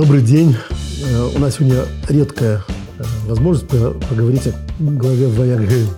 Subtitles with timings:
[0.00, 0.56] Добрый день.
[1.04, 2.64] Э, у нас сегодня редкая
[2.98, 5.88] э, возможность поговорить о главе Ваягел.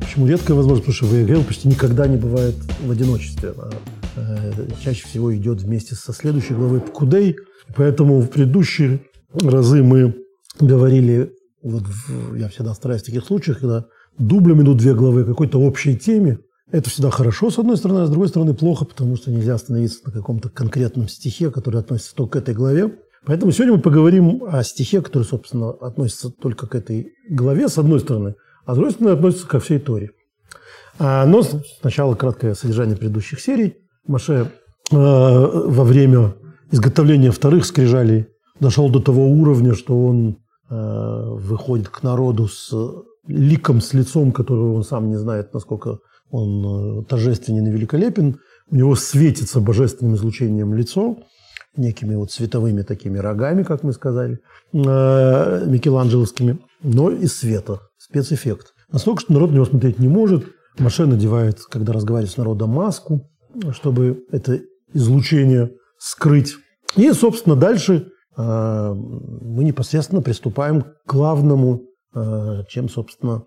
[0.00, 0.86] Почему редкая возможность?
[0.86, 3.54] Потому что Ваягел почти никогда не бывает в одиночестве.
[3.58, 3.72] Она
[4.14, 7.34] э, чаще всего идет вместе со следующей главой Пкудей.
[7.74, 9.00] Поэтому в предыдущие
[9.42, 10.14] разы мы
[10.60, 11.82] говорили, вот
[12.36, 16.38] я всегда стараюсь в таких случаях, когда дублем идут две главы какой-то общей теме,
[16.70, 20.02] это всегда хорошо, с одной стороны, а с другой стороны плохо, потому что нельзя остановиться
[20.04, 22.92] на каком-то конкретном стихе, который относится только к этой главе.
[23.26, 28.00] Поэтому сегодня мы поговорим о стихе, который, собственно, относится только к этой главе, с одной
[28.00, 28.34] стороны,
[28.66, 30.10] а с другой стороны относится ко всей Торе.
[30.98, 31.42] А, но
[31.80, 33.76] сначала краткое содержание предыдущих серий.
[34.06, 34.52] Маше
[34.92, 36.34] э, во время
[36.70, 38.26] изготовления вторых скрижалей
[38.60, 40.36] дошел до того уровня, что он
[40.68, 42.72] э, выходит к народу с
[43.26, 45.98] ликом, с лицом, которого он сам не знает, насколько
[46.30, 48.38] он э, торжественен и великолепен.
[48.70, 51.16] У него светится божественным излучением лицо–
[51.76, 54.40] некими вот световыми такими рогами, как мы сказали,
[54.72, 58.74] э, микеланджеловскими, но из света, спецэффект.
[58.90, 60.44] Настолько, что народ на него смотреть не может.
[60.78, 63.28] Маше надевает, когда разговаривает с народом, маску,
[63.72, 64.60] чтобы это
[64.92, 66.54] излучение скрыть.
[66.96, 71.82] И, собственно, дальше э, мы непосредственно приступаем к главному,
[72.14, 73.44] э, чем, собственно,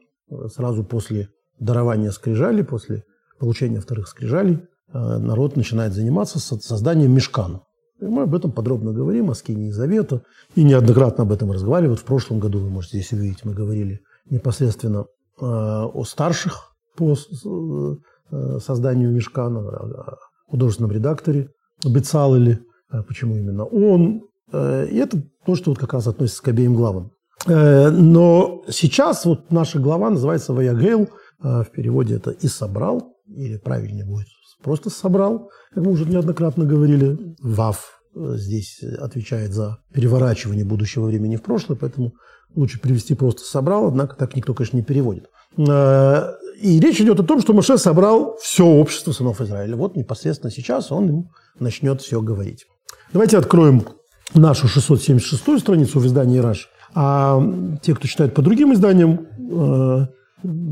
[0.54, 3.04] сразу после дарования скрижали, после
[3.40, 4.60] получения вторых скрижалей,
[4.92, 7.62] народ начинает заниматься созданием мешкана.
[8.00, 10.22] Мы об этом подробно говорим, о скинии Завета,
[10.56, 11.92] и неоднократно об этом разговаривали.
[11.92, 15.06] Вот в прошлом году, вы можете здесь увидеть, мы говорили непосредственно э,
[15.46, 21.50] о старших по э, созданию Мешкана, о художественном редакторе
[21.84, 22.60] Бецалеле,
[22.92, 24.24] э, почему именно он.
[24.54, 27.12] И это то, что вот как раз относится к обеим главам.
[27.46, 31.10] Но сейчас вот наша глава называется «Ваягейл»,
[31.40, 34.28] в переводе это «и собрал», или правильнее будет
[34.64, 37.18] просто собрал, как мы уже неоднократно говорили.
[37.42, 42.14] ВАВ э, здесь отвечает за переворачивание будущего времени в прошлое, поэтому
[42.56, 45.30] лучше привести просто собрал, однако так никто, конечно, не переводит.
[45.58, 49.76] Э, и речь идет о том, что Моше собрал все общество сынов Израиля.
[49.76, 51.30] Вот непосредственно сейчас он им
[51.60, 52.66] начнет все говорить.
[53.14, 53.84] Давайте откроем
[54.34, 56.70] нашу 676-ю страницу в издании «Раш».
[56.94, 57.42] А
[57.82, 60.08] те, кто читает по другим изданиям, э,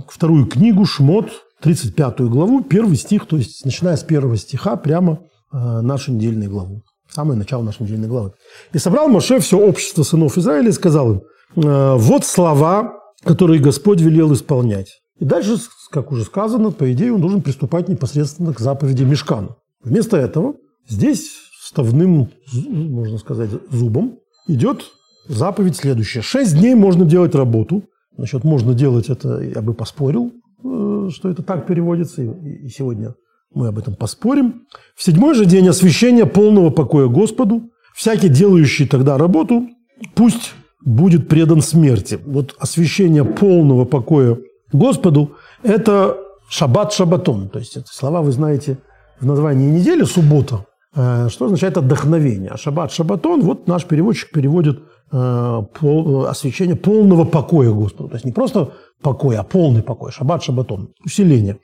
[0.10, 5.22] вторую книгу «Шмот», 35 главу, первый стих, то есть начиная с первого стиха, прямо
[5.52, 6.84] э, нашу недельную главу.
[7.10, 8.34] Самое начало нашей недельной главы.
[8.72, 11.22] «И собрал Моше все общество сынов Израиля и сказал им,
[11.56, 12.94] э, вот слова,
[13.24, 15.02] которые Господь велел исполнять».
[15.18, 15.58] И дальше,
[15.90, 19.56] как уже сказано, по идее, он должен приступать непосредственно к заповеди Мешкана.
[19.84, 20.54] Вместо этого
[20.88, 24.84] здесь вставным, можно сказать, зубом идет
[25.28, 26.22] заповедь следующая.
[26.22, 27.86] Шесть дней можно делать работу.
[28.18, 30.32] Насчет можно делать это я бы поспорил.
[30.64, 33.16] Э, что это так переводится, и сегодня
[33.54, 34.66] мы об этом поспорим.
[34.96, 39.68] В седьмой же день освящения полного покоя Господу, всякий делающий тогда работу,
[40.16, 42.20] пусть будет предан смерти.
[42.26, 44.38] Вот освящение полного покоя
[44.72, 46.18] Господу– это
[46.50, 47.50] шаббат шаббатон.
[47.50, 48.78] То есть это слова вы знаете
[49.20, 50.66] в названии недели– суббота,
[50.96, 52.52] э, что означает отдохновение.
[52.52, 54.80] А шаббат шаббатон– вот наш переводчик переводит
[55.12, 55.62] э,
[56.28, 58.10] освящение полного покоя Господу.
[58.10, 60.12] То есть не просто покой, а полный покой.
[60.12, 60.90] Шаббат, шаббатон.
[61.04, 61.60] Усиление.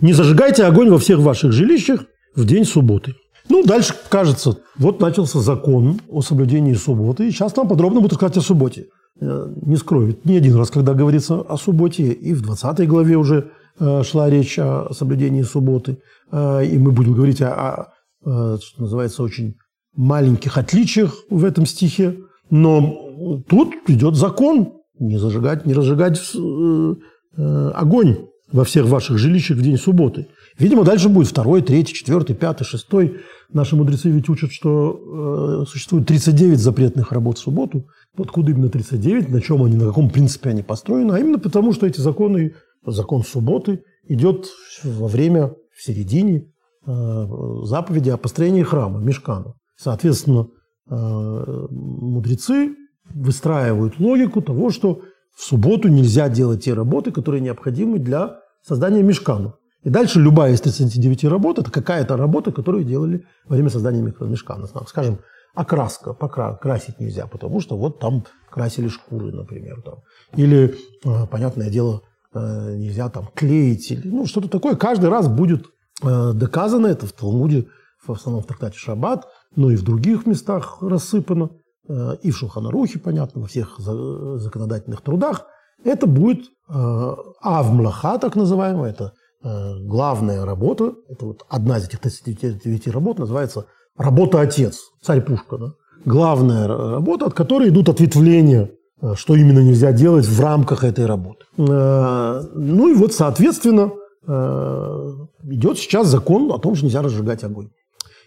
[0.00, 2.04] Не зажигайте огонь во всех ваших жилищах
[2.34, 3.14] в день субботы.
[3.48, 7.28] Ну, дальше, кажется, вот начался закон о соблюдении субботы.
[7.28, 8.86] И сейчас нам подробно будут сказать о субботе.
[9.20, 13.50] Э, не скрою, не один раз, когда говорится о субботе, и в 20 главе уже
[13.78, 15.98] э, шла речь о соблюдении субботы.
[16.30, 17.92] Э, и мы будем говорить о,
[18.24, 19.54] о что называется, очень
[19.94, 22.18] маленьких отличиях в этом стихе.
[22.50, 26.94] Но тут идет закон, не зажигать, не разжигать э,
[27.36, 30.28] э, огонь во всех ваших жилищах в день субботы.
[30.58, 33.16] Видимо, дальше будет второй, третий, четвертый, пятый, шестой.
[33.52, 37.86] Наши мудрецы ведь учат, что э, существует 39 запретных работ в субботу.
[38.16, 41.12] Откуда именно 39, на чем они, на каком принципе они построены?
[41.12, 42.54] А именно потому, что эти законы,
[42.86, 44.46] закон субботы идет
[44.82, 46.46] во время, в середине
[46.86, 47.26] э,
[47.64, 49.54] заповеди о построении храма, мешкана.
[49.76, 50.48] Соответственно,
[50.88, 52.74] э, мудрецы
[53.14, 55.02] выстраивают логику того, что
[55.34, 59.54] в субботу нельзя делать те работы, которые необходимы для создания мешкана.
[59.82, 64.66] И дальше любая из 39 работ– это какая-то работа, которую делали во время создания мешкана.
[64.86, 65.20] Скажем,
[65.54, 66.54] окраска, покра...
[66.54, 69.82] красить нельзя, потому что вот там красили шкуры, например.
[69.82, 69.94] Там.
[70.34, 70.74] Или,
[71.04, 72.02] э, понятное дело,
[72.34, 74.76] э, нельзя там клеить, или, ну, что-то такое.
[74.76, 75.66] Каждый раз будет
[76.02, 77.68] э, доказано это в Талмуде,
[78.04, 81.50] в основном в трактате Шаббат, но и в других местах рассыпано.
[81.88, 85.46] Э, и в Шулханарухе, понятно, во всех законодательных трудах,
[85.84, 89.12] это будет э, авмлаха, так называемая, это
[89.44, 93.66] э, главная работа, это вот одна из этих 39 работ называется
[93.96, 95.58] «Работа отец», царь Пушка.
[95.58, 95.72] Да?
[96.04, 98.70] главная работа, от которой идут ответвления,
[99.14, 101.44] что именно нельзя делать в рамках этой работы.
[101.56, 103.90] Ну и вот, соответственно,
[104.24, 107.70] идет сейчас закон о том, что нельзя разжигать огонь.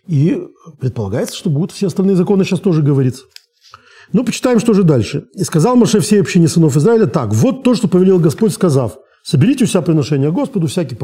[0.08, 0.46] И
[0.80, 3.26] предполагается, что будут все остальные законы сейчас тоже говориться.
[4.12, 5.28] Ну, почитаем, что же дальше.
[5.34, 9.66] «И сказал Маше всей общине сынов Израиля так, вот то, что повелел Господь, сказав, соберите
[9.66, 10.98] у себя приношение Господу, всякий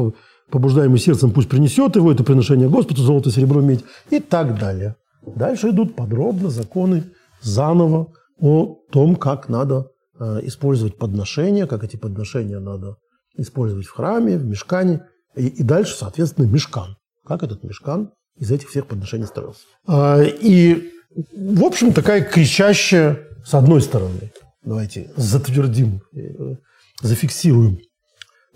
[0.50, 4.96] побуждаемый сердцем пусть принесет его, это приношение Господу, золото, серебро, медь и так далее».
[5.26, 7.04] Дальше идут подробно законы
[7.42, 12.96] заново о том, как надо э, использовать подношения, как эти подношения надо
[13.36, 15.02] использовать в храме, в мешкане,
[15.34, 16.96] и, и дальше, соответственно, мешкан.
[17.24, 19.62] Как этот мешкан из этих всех подношений строился.
[19.86, 24.32] А, и в общем, такая кричащая, с одной стороны,
[24.62, 26.56] давайте затвердим, э,
[27.00, 27.78] зафиксируем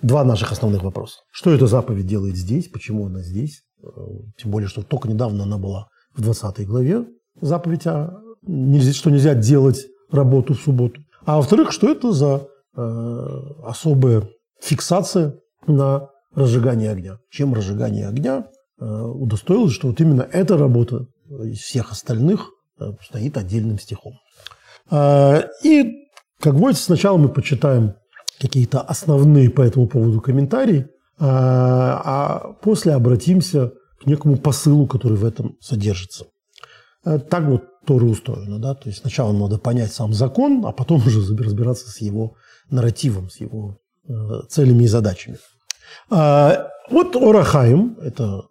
[0.02, 1.20] два наших основных вопроса.
[1.30, 3.86] Что эта заповедь делает здесь, почему она здесь, э,
[4.36, 7.06] тем более, что только недавно она была в 20 главе,
[7.40, 11.00] заповедь, о, нельзя, что нельзя делать работу в субботу.
[11.24, 12.46] А во-вторых, что это за
[12.76, 14.28] э, особая
[14.60, 17.18] фиксация на разжигание огня.
[17.30, 18.48] Чем разжигание огня
[18.78, 22.50] э, удостоилось, что вот именно эта работа из всех остальных
[22.80, 24.14] э, стоит отдельным стихом.
[24.90, 26.08] А, и,
[26.40, 27.94] как водится, сначала мы почитаем
[28.40, 30.88] какие-то основные по этому поводу комментарии,
[31.18, 33.72] а, а после обратимся
[34.02, 36.26] к некому посылу, который в этом содержится.
[37.04, 40.98] Э, так вот Тора устроена, да, то есть сначала надо понять сам закон, а потом
[41.06, 42.34] уже разбираться с его
[42.70, 43.78] нарративом, с его
[44.08, 44.12] э,
[44.48, 45.38] целями и задачами.
[46.90, 48.42] А, вот Орахаим, это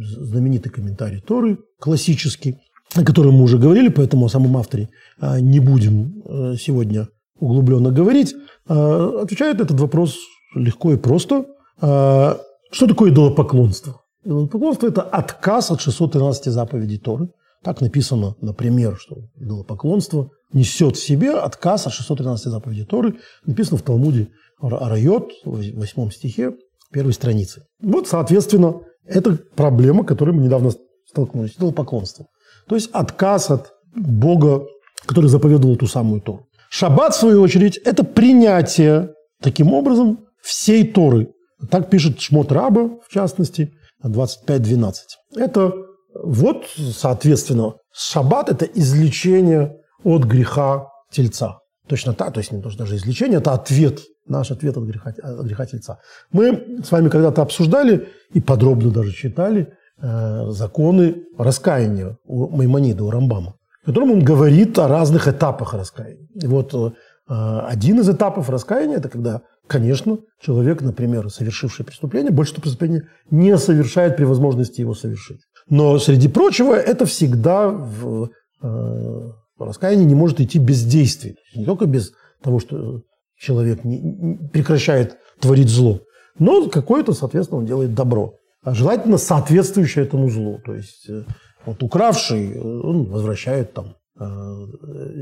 [0.00, 2.58] знаменитый комментарий Торы, классический,
[2.94, 4.88] о котором мы уже говорили, поэтому о самом авторе
[5.20, 7.08] а, не будем э, сегодня
[7.38, 8.34] углубленно говорить,
[8.68, 10.16] а, отвечает этот вопрос
[10.54, 11.46] легко и просто.
[11.80, 12.38] А,
[12.70, 14.02] что такое идолопоклонство?
[14.24, 17.28] Идолопоклонство– это отказ от 613 заповедей Торы.
[17.62, 23.16] Так написано, например, что идолопоклонство несет в себе отказ от 613 заповедей Торы.
[23.46, 24.28] Написано в Талмуде
[24.60, 26.52] Арайот, в 8 стихе,
[26.92, 27.62] первой страницы.
[27.80, 30.72] Вот, соответственно, это проблема, которой мы недавно
[31.08, 32.26] столкнулись, идолопоклонство.
[32.68, 34.66] То есть отказ от Бога,
[35.06, 36.46] который заповедовал ту самую Тору.
[36.70, 41.32] Шаббат, в свою очередь, это принятие, таким образом, всей Торы.
[41.70, 43.72] Так пишет Шмот Раба, в частности,
[44.04, 44.94] 25.12.
[45.36, 45.72] Это
[46.14, 51.59] вот, соответственно, шаббат– это излечение от греха тельца.
[51.90, 53.98] Точно так, то есть не то, даже излечение, это ответ
[54.28, 55.98] наш ответ от греха, от греха тельца.
[56.30, 63.10] Мы с вами когда-то обсуждали и подробно даже читали э, законы раскаяния у Маймонида, у
[63.10, 66.28] Рамбама, в котором он говорит о разных этапах раскаяния.
[66.40, 66.92] И вот э,
[67.26, 73.58] один из этапов раскаяния– это когда, конечно, человек, например, совершивший преступление, больше это преступление не
[73.58, 75.40] совершает при возможности его совершить.
[75.68, 78.30] Но, среди прочего, это всегда в
[78.62, 79.30] э,
[79.66, 81.36] раскаяние не может идти без действий.
[81.54, 82.12] Не только без
[82.42, 83.02] того, что
[83.36, 86.00] человек не, прекращает творить зло,
[86.38, 88.34] но какое-то, соответственно, он делает добро.
[88.62, 90.60] А желательно соответствующее этому злу.
[90.64, 91.24] То есть э,
[91.64, 94.24] вот укравший, э, он возвращает там э,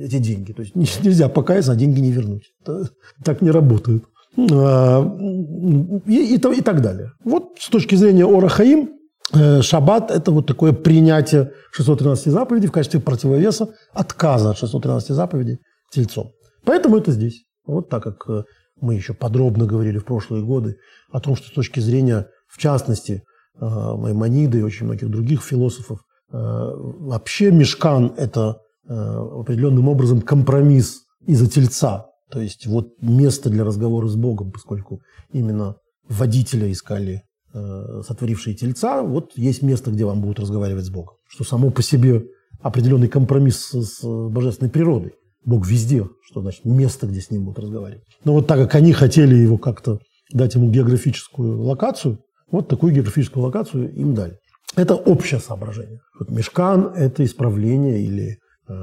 [0.05, 0.53] эти деньги.
[0.53, 2.53] То есть нельзя покаяться, а деньги не вернуть.
[2.63, 2.91] Это
[3.25, 4.05] так не работает.
[4.53, 5.03] А,
[6.07, 7.13] и, и, и так далее.
[7.25, 8.91] Вот с точки зрения Орахаим,
[9.33, 15.59] Шаббат– это вот такое принятие 613 заповедей в качестве противовеса отказа от 613 заповедей
[15.93, 16.33] тельцом.
[16.65, 17.45] Поэтому это здесь.
[17.67, 18.45] Вот так как э,
[18.81, 20.77] мы еще подробно говорили в прошлые годы
[21.13, 23.23] о том, что с точки зрения, в частности,
[23.61, 26.01] э, Маймонида и очень многих других философов,
[26.33, 32.07] э, вообще мешкан– это определенным образом компромисс из-за тельца.
[32.31, 35.77] То есть вот место для разговора с Богом, поскольку именно
[36.09, 41.15] водителя искали сотворившие тельца, вот есть место, где вам будут разговаривать с Богом.
[41.29, 42.25] Что само по себе
[42.61, 45.13] определенный компромисс с божественной природой.
[45.45, 48.05] Бог везде, что значит место, где с ним будут разговаривать.
[48.25, 49.99] Но вот так как они хотели его как-то
[50.33, 52.19] дать ему географическую локацию,
[52.51, 54.39] вот такую географическую локацию им дали.
[54.77, 56.01] Это общее соображение.
[56.19, 58.39] Вот мешкан– это исправление или
[58.69, 58.75] э,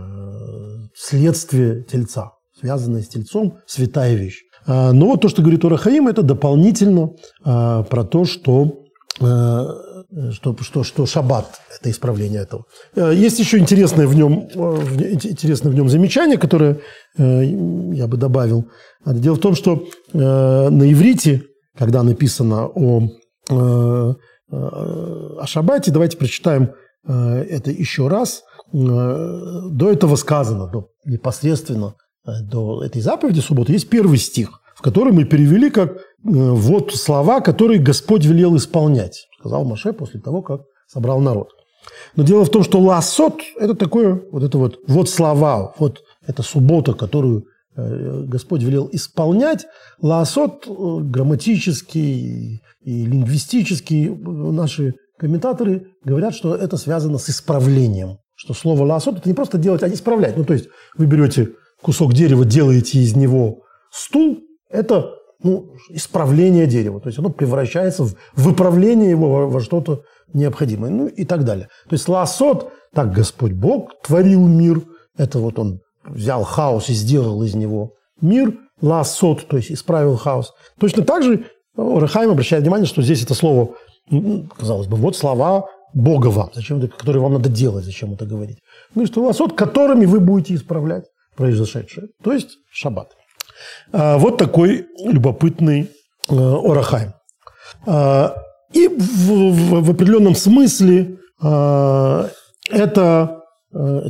[0.96, 4.42] следствие тельца, связанное с тельцом, святая вещь.
[4.66, 7.12] А, но вот то, что говорит Урахаим, это дополнительно
[7.44, 8.86] а, про то, что
[9.22, 12.66] Э, что, что, что шаббат– это исправление этого.
[12.96, 16.80] Есть еще интересное в нем, интересное в нем замечание, которое
[17.18, 18.66] я бы добавил.
[19.06, 21.44] Дело в том, что на иврите,
[21.78, 23.10] когда написано о,
[23.50, 24.16] о
[25.46, 26.72] шаббате, давайте прочитаем
[27.06, 28.44] это еще раз.
[28.72, 35.26] До этого сказано, до, непосредственно до этой заповеди субботы, есть первый стих, в котором мы
[35.26, 41.50] перевели как вот слова, которые Господь велел исполнять, сказал Маше после того, как собрал народ.
[42.16, 46.42] Но дело в том, что ласот– это такое, вот это вот, вот слова, вот это
[46.42, 49.68] суббота, которую э, Господь велел исполнять.
[50.02, 58.18] Лаосот э, грамматический и лингвистический наши комментаторы говорят, что это связано с исправлением.
[58.36, 60.38] Что слово лаосот– это не просто делать, а исправлять.
[60.38, 60.68] Ну, то есть
[60.98, 61.52] вы берете
[61.82, 64.40] кусок дерева, делаете из него стул,
[64.70, 67.00] это ну, исправление дерева.
[67.00, 70.02] То есть оно превращается в выправление его во, во что-то
[70.34, 70.90] необходимое.
[70.92, 71.68] Ну и так далее.
[71.88, 74.82] То есть лаосот, так Господь Бог творил мир.
[75.18, 78.58] Это вот он взял хаос и сделал из него мир.
[78.82, 80.52] Лаосот, то есть исправил хаос.
[80.80, 81.46] Точно так же
[81.78, 83.76] Рахайм обращает внимание, что здесь это слово,
[84.58, 88.60] казалось бы, вот слова Бога вам, зачем это, которые вам надо делать, зачем это говорить.
[88.94, 91.06] Ну, что лаосот, которыми вы будете исправлять
[91.36, 92.08] произошедшее.
[92.24, 93.12] То есть шаббат.
[93.92, 95.90] А, вот такой любопытный
[96.30, 97.14] э, Орахайм.
[97.86, 98.36] А,
[98.74, 102.30] и в, в, в определенном смысле а,
[102.70, 103.42] это
[103.74, 104.02] э,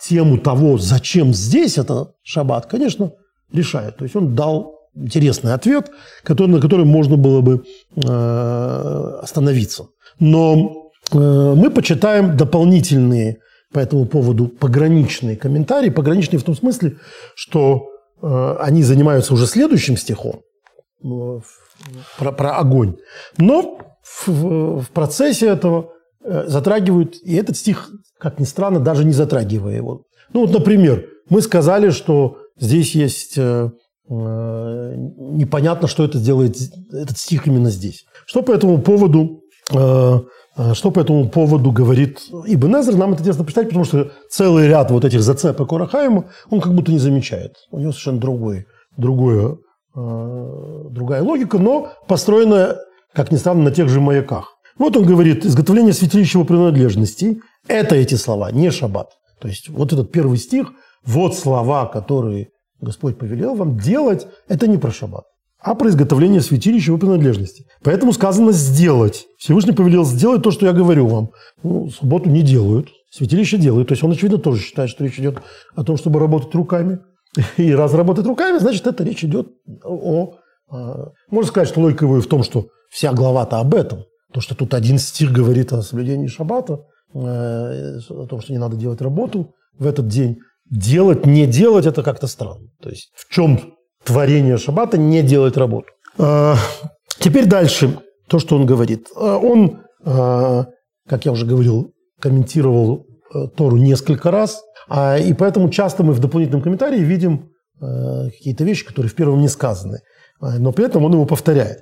[0.00, 3.12] тему того, зачем здесь это шаббат, конечно,
[3.52, 3.96] решает.
[3.96, 5.90] То есть он дал интересный ответ,
[6.22, 7.64] который, на который можно было бы
[7.96, 9.88] э, остановиться.
[10.20, 10.80] Но
[11.12, 13.40] мы почитаем дополнительные
[13.74, 15.90] по этому поводу пограничные комментарии.
[15.90, 16.96] Пограничные в том смысле,
[17.34, 17.88] что
[18.24, 20.40] Э, они занимаются уже следующим стихом,
[21.04, 21.40] э,
[22.18, 22.96] про, про огонь.
[23.36, 25.90] Но в, в процессе этого
[26.24, 30.04] э, затрагивают, и этот стих, как ни странно, даже не затрагивая его.
[30.32, 33.36] Ну вот, например, мы сказали, что здесь есть
[34.06, 36.56] непонятно, что это сделает
[36.92, 38.04] этот стих именно здесь.
[38.26, 39.40] Что по этому поводу
[40.74, 42.96] что по этому поводу говорит Ибн Эзер?
[42.96, 46.92] Нам это интересно почитать, потому что целый ряд вот этих зацепок Орахаима он как будто
[46.92, 47.56] не замечает.
[47.70, 49.58] У него совершенно другой, другое,
[49.96, 52.76] э, другая логика, но построенная,
[53.12, 54.56] как ни странно, на тех же маяках.
[54.78, 59.10] Вот он говорит, изготовление святилища принадлежностей– это эти слова, не шаббат.
[59.40, 60.72] То есть вот этот первый стих,
[61.04, 62.48] вот слова, которые
[62.80, 65.24] Господь повелел вам делать, это не про шаббат
[65.64, 67.64] а про изготовление святилища его принадлежности.
[67.82, 69.26] Поэтому сказано «сделать».
[69.38, 71.30] Всевышний повелел сделать то, что я говорю вам.
[71.62, 73.88] Ну, субботу не делают, святилище делают.
[73.88, 75.38] То есть он, очевидно, тоже считает, что речь идет
[75.74, 76.98] о том, чтобы работать руками.
[77.56, 79.48] И раз работать руками, значит, это речь идет
[79.82, 80.34] о...
[80.70, 84.04] о можно сказать, что логика его в том, что вся глава-то об этом.
[84.34, 86.80] То, что тут один стих говорит о соблюдении шаббата,
[87.14, 90.40] э, о том, что не надо делать работу в этот день.
[90.70, 92.68] Делать, не делать– это как-то странно.
[92.82, 95.88] То есть в чем творение шаббата не делать работу.
[96.18, 96.56] А,
[97.18, 99.08] теперь дальше то, что он говорит.
[99.16, 100.66] А, он, а,
[101.08, 103.06] как я уже говорил, комментировал
[103.56, 109.14] Тору несколько раз, и поэтому часто мы в дополнительном комментарии видим какие-то вещи, которые в
[109.16, 109.98] первом не сказаны,
[110.40, 111.80] но при этом он его повторяет.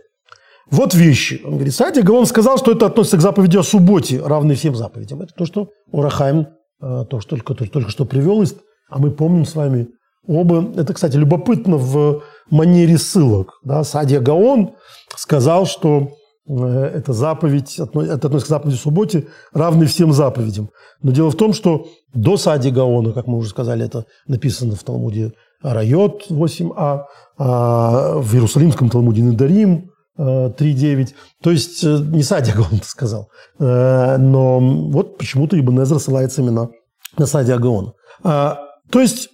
[0.71, 1.43] Вот вещи.
[1.45, 5.21] Он говорит, Садик, он сказал, что это относится к заповеди о субботе, равной всем заповедям.
[5.21, 6.47] Это то, что Урахайм
[6.81, 8.43] то, что только, то, только что привел,
[8.89, 9.89] а мы помним с вами
[10.27, 13.59] Оба, это, кстати, любопытно в манере ссылок.
[13.65, 13.83] Да?
[13.83, 14.75] Садия Гаон
[15.17, 16.11] сказал, что
[16.49, 20.71] э, эта заповедь, это относится к заповеди субботе, равной всем заповедям.
[21.03, 24.85] Но дело в том, что до Сади Гаона, как мы уже сказали, это написано в
[24.85, 27.05] Талмуде Райот 8а,
[27.39, 31.15] а в Иерусалимском Талмуде Недарим 3.9.
[31.43, 33.29] То есть э, не Садия Гаон это сказал.
[33.59, 36.71] Э, но вот почему-то Ибн Эзра ссылается именно
[37.19, 37.95] на Садия Гаона.
[38.23, 38.59] А,
[38.91, 39.31] то есть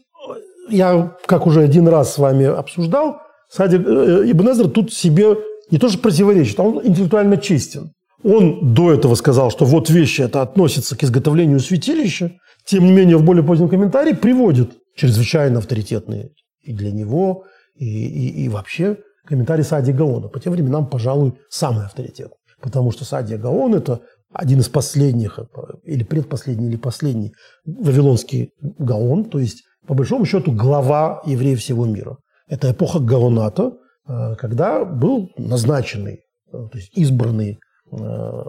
[0.70, 3.18] я, как уже один раз с вами обсуждал,
[3.50, 5.37] Садик э, Ибн Эзер тут себе
[5.70, 7.92] не то что противоречит, а он интеллектуально честен.
[8.25, 12.32] Он до этого сказал, что вот вещи это относится к изготовлению святилища,
[12.64, 16.30] тем не менее в более позднем комментарии приводит чрезвычайно авторитетные
[16.62, 17.44] и для него,
[17.76, 20.28] и, и, и вообще комментарий Сади Гаона.
[20.28, 22.32] По тем временам, пожалуй, самый авторитет.
[22.60, 24.00] Потому что Садия Гаон– это
[24.32, 25.38] один из последних,
[25.84, 27.32] или предпоследний, или последний
[27.64, 32.18] вавилонский Гаон, то есть по большому счету, глава евреев всего мира.
[32.47, 33.73] Это эпоха Гаоната,
[34.07, 36.21] э, когда был назначенный,
[36.52, 37.59] э, то есть избранный
[37.90, 38.42] э,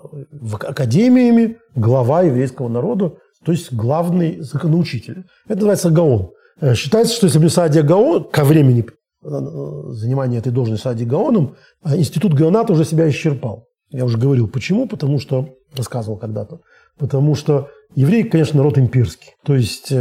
[0.68, 3.14] академиями глава еврейского народа,
[3.46, 5.24] то есть главный законоучитель.
[5.46, 6.32] Это называется Гаон.
[6.76, 8.86] Считается, что если бы Саадия Гаон, ко времени
[9.22, 11.56] занимания этой должности Саадия Гаоном,
[11.86, 13.66] институт Гаоната уже себя исчерпал.
[13.92, 16.60] Я уже говорил, почему, потому что, рассказывал когда-то,
[17.00, 19.34] потому что евреи, конечно, народ имперский.
[19.44, 19.92] То есть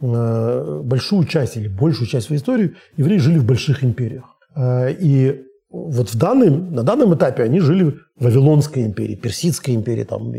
[0.00, 4.36] Э, большую часть или большую часть своей истории евреи жили в больших империях.
[4.54, 10.04] Э, и вот в данном, на данном этапе они жили в Вавилонской империи, Персидской империи,
[10.04, 10.32] там,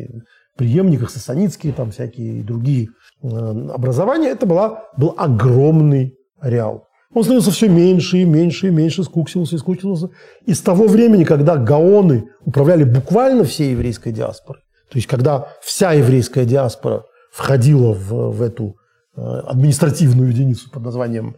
[0.56, 2.88] преемниках, сасанитские, там всякие другие
[3.22, 4.30] э, образования.
[4.30, 6.86] Это была, был огромный ареал.
[7.14, 10.10] Он становился все меньше и меньше и меньше, скуксился и скуксился.
[10.46, 15.94] И с того времени, когда гаоны управляли буквально всей еврейской диаспорой, То есть, когда вся
[15.94, 18.76] еврейская диаспора входила в, в эту
[19.16, 21.36] э, административную единицу под названием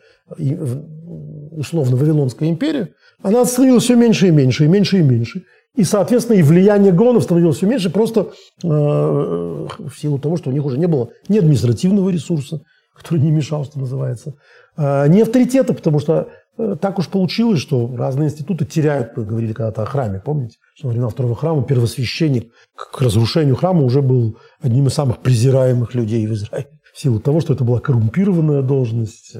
[1.51, 5.43] условно Вавилонская империя, она становилась все меньше и меньше, и меньше и меньше.
[5.75, 8.31] И, соответственно, и влияние гонов становилось все меньше просто
[8.63, 12.61] э, в силу того, что у них уже не было ни административного ресурса,
[12.95, 14.35] который не мешал, что называется,
[14.77, 19.83] э, ни авторитета, потому что так уж получилось, что разные институты теряют, мы говорили когда-то
[19.83, 24.87] о храме, помните, что во времена второго храма первосвященник к разрушению храма уже был одним
[24.87, 29.35] из самых презираемых людей в Израиле в силу того, что это была коррумпированная должность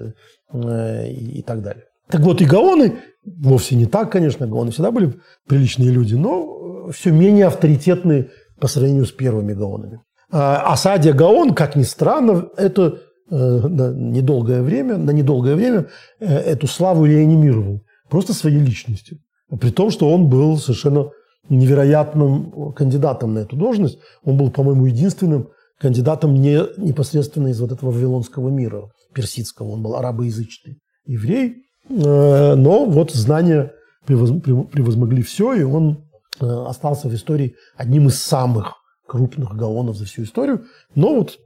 [0.54, 1.86] э, и так далее.
[2.08, 5.14] Так вот, и гаоны, вовсе не так, конечно, гаоны всегда были
[5.48, 10.02] приличные люди, но все менее авторитетные по сравнению с первыми гаонами.
[10.32, 12.98] А Асадия Гаон, как ни странно, это э,
[13.36, 15.88] на недолгое время, на недолгое время
[16.20, 19.18] э, эту славу реанимировал просто своей личностью.
[19.60, 21.10] При том, что он был совершенно
[21.50, 24.00] невероятным кандидатом на эту должность.
[24.24, 29.72] Он был, по-моему, единственным кандидатом не непосредственно из вот этого вавилонского мира, персидского.
[29.72, 33.74] Он был арабоязычный еврей, Э, но вот знания
[34.06, 36.06] превозмогли все, и он
[36.40, 38.76] э, остался в истории одним из самых
[39.08, 40.66] крупных гаонов за всю историю.
[40.96, 41.38] Но вот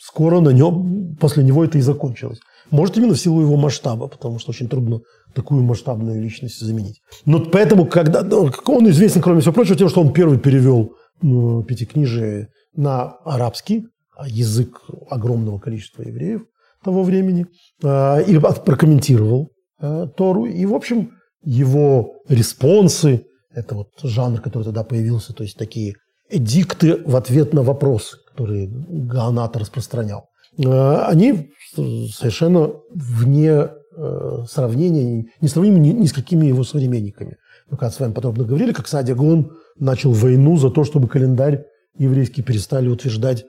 [0.00, 2.38] скоро на нем, после него это и закончилось.
[2.70, 5.00] Может, именно в силу его масштаба, потому что очень трудно
[5.34, 7.00] такую масштабную личность заменить.
[7.24, 11.62] Но поэтому, когда ну, он известен, кроме всего прочего, тем, что он первый перевел ну,
[11.64, 16.42] пятикнижие на арабский, а язык огромного количества евреев
[16.84, 17.46] того времени,
[17.82, 20.44] э, и прокомментировал Э, Тору.
[20.44, 25.94] И, в общем, его респонсы, это вот жанр, который тогда появился, то есть такие
[26.30, 35.48] эдикты в ответ на вопросы, которые Гаонат распространял, э, они совершенно вне э, сравнения, не
[35.48, 37.36] сравнимы ни, с какими его современниками.
[37.70, 41.64] Мы как с вами подробно говорили, как Садя Гон начал войну за то, чтобы календарь
[41.98, 43.44] еврейский перестали утверждать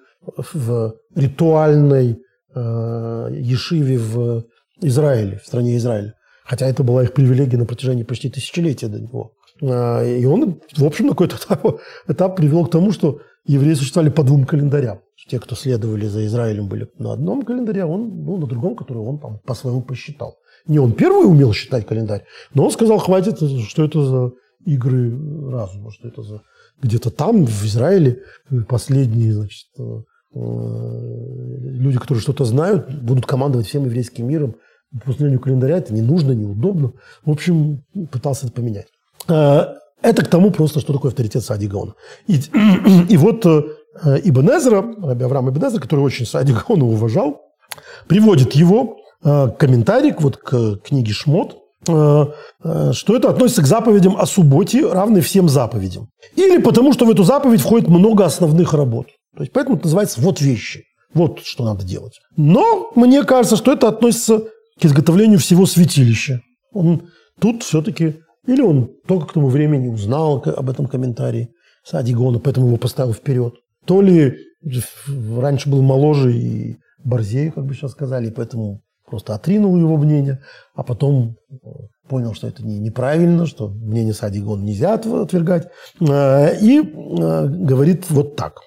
[0.54, 2.20] в ритуальной
[2.54, 4.44] э, ешиве в
[4.82, 6.14] Израиле, в стране Израиль.
[6.44, 9.34] Хотя это была их привилегия на протяжении почти тысячелетия до него.
[9.62, 14.12] А, и он, в общем, на какой-то этап, этап привел к тому, что евреи существовали
[14.12, 15.02] по двум календарям.
[15.30, 19.04] Те, кто следовали за Израилем, были на одном календаре, а он был на другом, который
[19.04, 20.38] он там по-своему посчитал.
[20.68, 24.32] Не он первый умел считать календарь, но он сказал, хватит, что это за
[24.66, 25.12] игры
[25.50, 26.42] разума, что это за...
[26.82, 28.24] Где-то там, в Израиле,
[28.68, 30.02] последние, значит, э,
[30.34, 34.56] люди, которые что-то знают, будут командовать всем еврейским миром,
[35.06, 36.94] по календаря это не нужно, неудобно.
[37.24, 38.88] В общем, пытался это поменять.
[39.28, 41.94] А, это к тому просто, что такое авторитет Сади Гаона.
[42.28, 42.40] И,
[43.10, 43.62] и вот э,
[44.24, 47.42] Ибн Эзра, Авраам Ибн Эзра, который очень Сади Гаона уважал,
[48.08, 51.58] приводит его э, комментарий вот к книге Шмот,
[51.88, 52.26] э,
[52.94, 56.10] что это относится к заповедям о субботе, равной всем заповедям.
[56.36, 59.08] Или потому, что в эту заповедь входит много основных работ.
[59.36, 60.84] То есть поэтому это называется «вот вещи».
[61.14, 62.20] Вот что надо делать.
[62.38, 64.46] Но мне кажется, что это относится
[64.80, 66.42] к изготовлению всего святилища.
[66.74, 71.50] Он тут все-таки, или он только к тому времени узнал об этом комментарии
[71.84, 74.38] Садигона, поэтому его поставил вперед, то ли
[75.38, 80.40] раньше был моложе и борзее, как бы сейчас сказали, и поэтому просто отринул его мнение,
[80.76, 81.38] а потом
[82.08, 88.60] понял, что это неправильно, что мнение Садигона нельзя отвергать, э, и э, говорит вот так.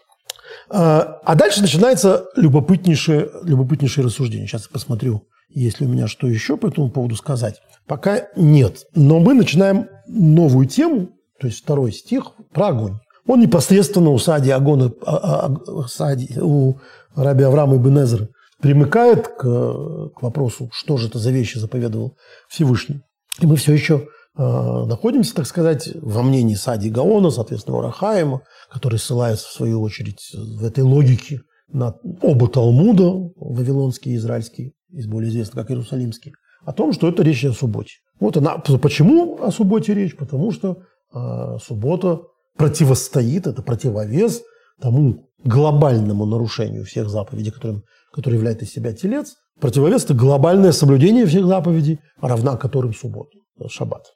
[0.71, 4.47] Э, а дальше начинается любопытнейшее, любопытнейшее рассуждение.
[4.47, 7.63] Сейчас я посмотрю есть ли у меня что еще по этому поводу сказать?
[7.87, 8.87] Пока нет.
[8.95, 12.99] Но мы начинаем новую тему, то есть второй стих про огонь.
[13.27, 16.79] Он непосредственно у Сади Агона, а, а, Сади, у
[17.15, 18.29] Раби Авраама и Бенезера
[18.61, 22.17] примыкает к, к вопросу, что же это за вещи заповедовал
[22.49, 23.03] Всевышний.
[23.41, 28.99] И мы все еще э, находимся, так сказать, во мнении Сади Гаона, соответственно, Урахаема, который
[28.99, 35.31] ссылается, в свою очередь, в этой логике на оба Талмуда, вавилонский и израильский, из более
[35.31, 36.33] известный как Иерусалимский,
[36.65, 37.95] о том, что это речь о субботе.
[38.21, 38.59] Вот она.
[38.59, 40.17] Почему о субботе речь?
[40.17, 40.79] Потому что
[41.15, 42.23] э, суббота
[42.57, 44.43] противостоит, это противовес
[44.81, 49.35] тому глобальному нарушению всех заповедей, которым, который является из себя телец.
[49.61, 53.37] Противовес– это глобальное соблюдение всех заповедей, равна которым суббота,
[53.69, 54.07] шаббат.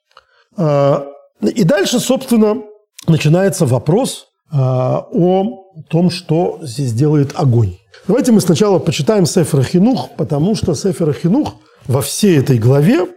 [0.56, 1.04] Э,
[1.42, 2.62] и дальше, собственно,
[3.06, 7.76] начинается вопрос э, о том, что здесь делает огонь.
[8.06, 11.54] Давайте мы сначала почитаем Сефер Хинух, потому что Сефер Хинух
[11.88, 13.08] во всей этой главе,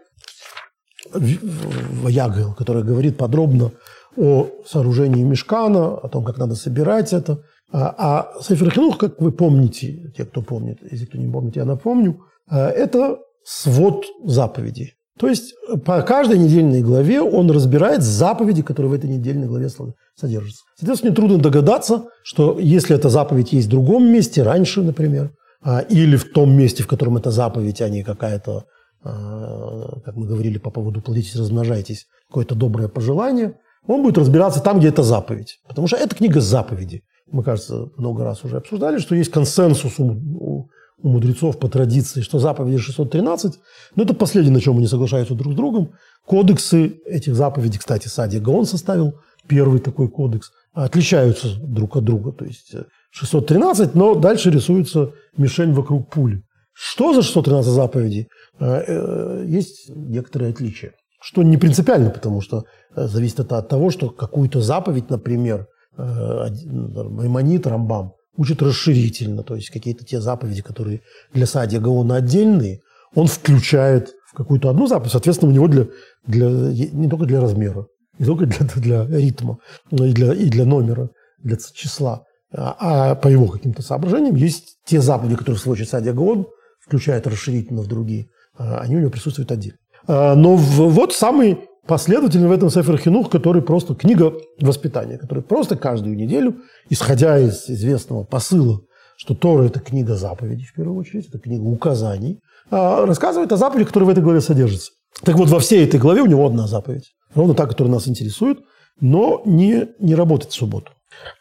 [1.13, 3.71] Ягел, которая говорит подробно
[4.17, 7.43] о сооружении мешкана, о том, как надо собирать это.
[7.71, 11.65] А, а Сефер Хинух, как вы помните, те, кто помнит, если кто не помнит, я
[11.65, 14.93] напомню, э, это свод заповедей.
[15.17, 15.53] То есть
[15.85, 19.69] по каждой недельной главе он разбирает заповеди, которые в этой недельной главе
[20.15, 20.63] содержатся.
[20.77, 25.40] Соответственно, трудно догадаться, что если эта заповедь есть в другом месте, раньше, например, а,
[25.89, 28.65] или в том месте, в котором эта заповедь, а не какая-то,
[29.03, 33.55] а, как мы говорили по поводу «плодитесь, размножайтесь», какое-то доброе пожелание,
[33.87, 35.59] он будет разбираться там, где это заповедь.
[35.67, 37.03] Потому что это книга заповеди.
[37.31, 40.69] Мы, кажется, много раз уже обсуждали, что есть консенсус у, у
[41.01, 43.59] мудрецов по традиции, что заповеди 613,
[43.95, 45.93] но это последнее, на чем они соглашаются друг с другом.
[46.25, 49.15] Кодексы этих заповедей, кстати, Садия Гаон составил
[49.47, 52.31] первый такой кодекс, отличаются друг от друга.
[52.31, 52.73] То есть
[53.11, 56.43] 613, но дальше рисуется мишень вокруг пули.
[56.73, 58.27] Что за 613 заповедей?
[58.59, 60.93] Э, э, есть некоторые отличия.
[61.21, 62.63] Что не принципиально, потому что
[62.95, 69.69] э, зависит это от того, что какую-то заповедь, например, Маймонит, Рамбам, учит расширительно, то есть
[69.69, 71.01] какие-то те заповеди, которые
[71.33, 72.79] для Садия Гаона отдельные,
[73.13, 75.87] он включает в какую-то одну заповедь, соответственно, у него для,
[76.25, 79.57] для, не только для размера, не только для, для ритма,
[79.91, 81.09] но и для, и для номера,
[81.43, 82.23] для числа.
[82.53, 82.75] А,
[83.11, 86.47] а по его каким-то соображениям есть те заповеди, которые в случае Садия Гаон
[86.79, 89.77] включает расширительно в другие, а, они у него присутствуют отдельно.
[90.07, 95.75] А, но вот самый последовательный в этом Сефер Хинух, который просто книга воспитания, который просто
[95.77, 96.57] каждую неделю,
[96.89, 98.81] исходя из известного посыла,
[99.17, 104.07] что Тора– это книга заповедей, в первую очередь, это книга указаний, рассказывает о заповедях, которые
[104.07, 104.91] в этой главе содержатся.
[105.23, 107.11] Так вот, во всей этой главе у него одна заповедь.
[107.35, 108.59] Ровно та, которая нас интересует,
[108.99, 110.91] но не, не работать в субботу.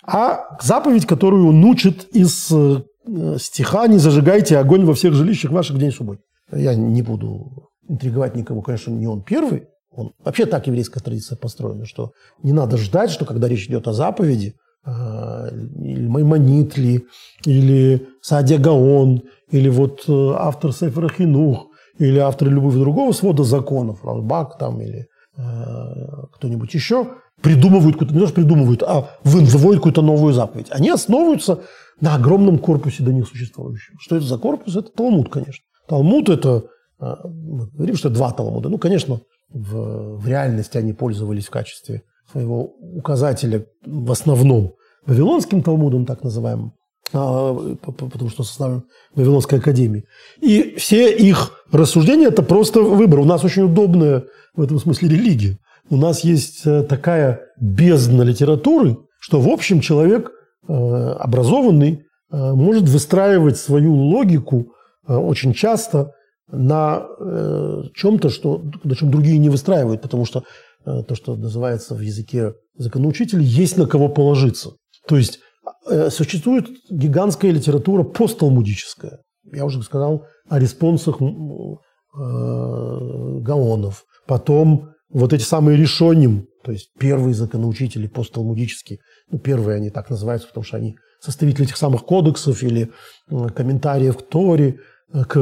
[0.06, 2.82] А заповедь, которую он учит из э,
[3.38, 6.24] стиха «Не зажигайте огонь во всех жилищах ваших день субботний».
[6.52, 9.64] Я не буду интриговать никого, конечно, не он первый.
[9.90, 13.92] Он, вообще так еврейская традиция построена, что не надо ждать, что когда речь идет о
[13.92, 14.54] заповеди,
[14.86, 14.90] э,
[15.50, 17.04] или Маймонит ли,
[17.44, 21.66] или Садия Гаон, или вот э, автор Сефера Хинух,
[21.98, 25.06] или автор любого другого свода законов, Ралбак там, или
[25.36, 25.42] э,
[26.34, 27.08] кто-нибудь еще,
[27.42, 30.66] придумывают какую-то, не то, что придумывают, а выводят какую-то новую заповедь.
[30.70, 31.60] Они основываются
[32.00, 33.94] на огромном корпусе до них существующем.
[34.00, 34.76] Что это за корпус?
[34.76, 35.64] Это Талмуд, конечно.
[35.88, 36.64] Талмуд– это,
[37.00, 38.68] э, мы говорим, что два Талмуда.
[38.68, 44.74] Ну, конечно, в, в реальности они пользовались в качестве своего указателя в основном
[45.06, 46.72] Вавилонским Талмудом, так называемым,
[47.12, 50.04] а, потому что составлен Вавилонской академии.
[50.40, 53.20] И все их рассуждения– это просто выбор.
[53.20, 54.24] У нас очень удобная
[54.54, 55.58] в этом смысле религия.
[55.90, 62.88] У нас есть э, такая бездна литературы, что, в общем, человек э, образованный э, может
[62.88, 64.72] выстраивать свою логику
[65.06, 66.12] очень часто
[66.52, 67.06] на
[67.94, 70.44] чем-то, что, на чем другие не выстраивают, потому что
[70.84, 74.72] то, что называется в языке законоучителя, есть на кого положиться.
[75.08, 75.40] То есть
[76.10, 79.18] существует гигантская литература постталмудическая.
[79.52, 81.16] Я уже сказал о респонсах
[82.12, 84.04] Гаонов.
[84.28, 90.48] Потом вот эти самые решоним, то есть первые законоучители постталмудические, ну, первые они так называются,
[90.48, 92.90] потому что они составители этих самых кодексов или
[93.28, 94.78] комментариев к Торе,
[95.12, 95.34] э, к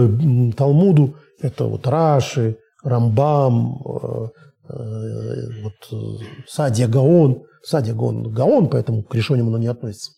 [0.56, 4.28] Талмуду, это вот Раши, Рамбам, э,
[4.70, 6.00] э, вот
[6.48, 10.12] Садия Гаон, Садия Гаон, Гаон, поэтому к решениям оно не относится.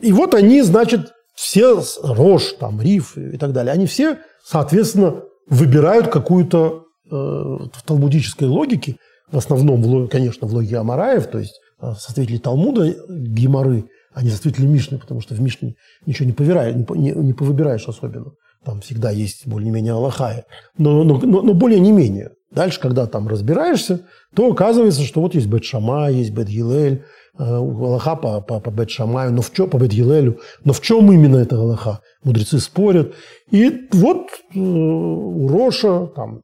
[0.00, 6.08] И вот они, значит, все, Рош, там, Риф и так далее, они все, соответственно, выбирают
[6.08, 8.96] какую-то Э, в талмудической логике,
[9.30, 14.66] в основном, конечно, в логике Амараев, то есть э, составители Талмуда, Гимары, а не составители
[14.66, 15.74] Мишны, потому что в Мишне
[16.06, 18.32] ничего не, повираешь, не, не, повыбираешь особенно.
[18.64, 20.44] Там всегда есть более-менее Аллахая.
[20.78, 22.30] Но, но, но, но более не менее.
[22.50, 27.02] Дальше, когда там разбираешься, то оказывается, что вот есть Бет Шама, есть Бет Гилель,
[27.36, 30.80] э, Аллаха по, по, по Бет Шамаю, но в чем, по Бет Гилелю, но в
[30.80, 32.00] чем именно это Аллаха?
[32.22, 33.14] Мудрецы спорят.
[33.50, 36.43] И вот у Роша, там,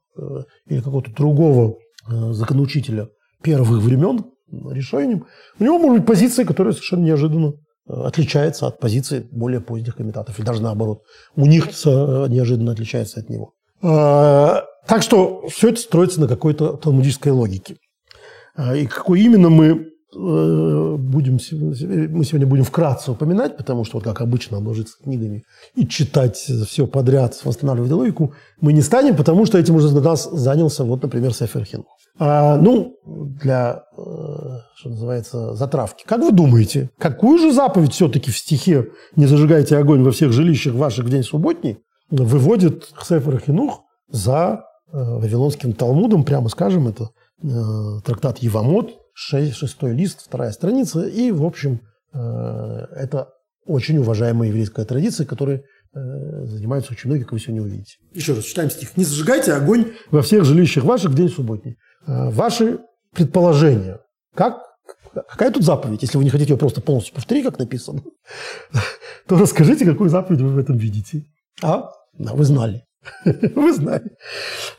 [0.67, 1.77] или какого-то другого
[2.09, 3.09] э, законоучителя
[3.41, 4.25] первых времен
[4.69, 5.25] решением,
[5.59, 10.37] у него может быть позиция, которая совершенно неожиданно э, отличается от позиции более поздних комментаторов,
[10.39, 11.03] или даже наоборот,
[11.35, 13.53] у них неожиданно отличается от него.
[13.81, 17.77] Так что все это строится на какой-то талмудической логике.
[18.75, 24.21] И какой именно мы Э, будем, мы сегодня будем вкратце упоминать, потому что, вот как
[24.21, 25.45] обычно, обложиться книгами
[25.75, 30.29] и читать все подряд, восстанавливать логику, мы не станем, потому что этим уже для нас
[30.29, 31.85] занялся, вот, например, Сефер Хин.
[32.19, 34.01] А, ну, для, э,
[34.75, 36.03] что называется, затравки.
[36.05, 40.73] Как вы думаете, какую же заповедь все-таки в стихе «Не зажигайте огонь во всех жилищах
[40.73, 41.77] ваших в день субботний»
[42.09, 47.09] выводит Сефер Хинух за э, Вавилонским Талмудом, прямо скажем, это
[48.05, 51.81] трактат Евамот, шестой лист, вторая страница, и, в общем,
[52.13, 52.17] э,
[52.95, 53.29] это
[53.65, 57.97] очень уважаемая еврейская традиция, которой э, занимаются очень многие, как вы сегодня увидите.
[58.13, 58.97] Еще раз читаем стих.
[58.97, 61.77] «Не зажигайте огонь во всех жилищах ваших в день субботний».
[62.07, 62.79] Э, ваши
[63.13, 63.99] предположения.
[64.33, 64.61] Как,
[65.13, 66.01] какая тут заповедь?
[66.01, 68.01] Если вы не хотите ее просто полностью повторить, как написано,
[69.27, 71.25] то расскажите, какую заповедь вы в этом видите.
[71.61, 71.91] А?
[72.17, 72.83] Да, вы знали.
[73.25, 74.11] Вы знали.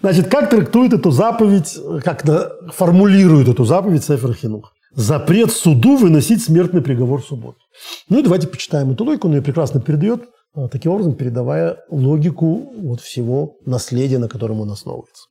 [0.01, 2.25] Значит, как трактует эту заповедь, как
[2.73, 4.73] формулирует эту заповедь Сефер Хинух?
[4.95, 7.59] Запрет суду выносить смертный приговор в субботу.
[8.09, 12.73] Ну и давайте почитаем эту логику, он ее прекрасно передает, а, таким образом передавая логику
[12.77, 15.29] вот всего наследия, на котором он основывается.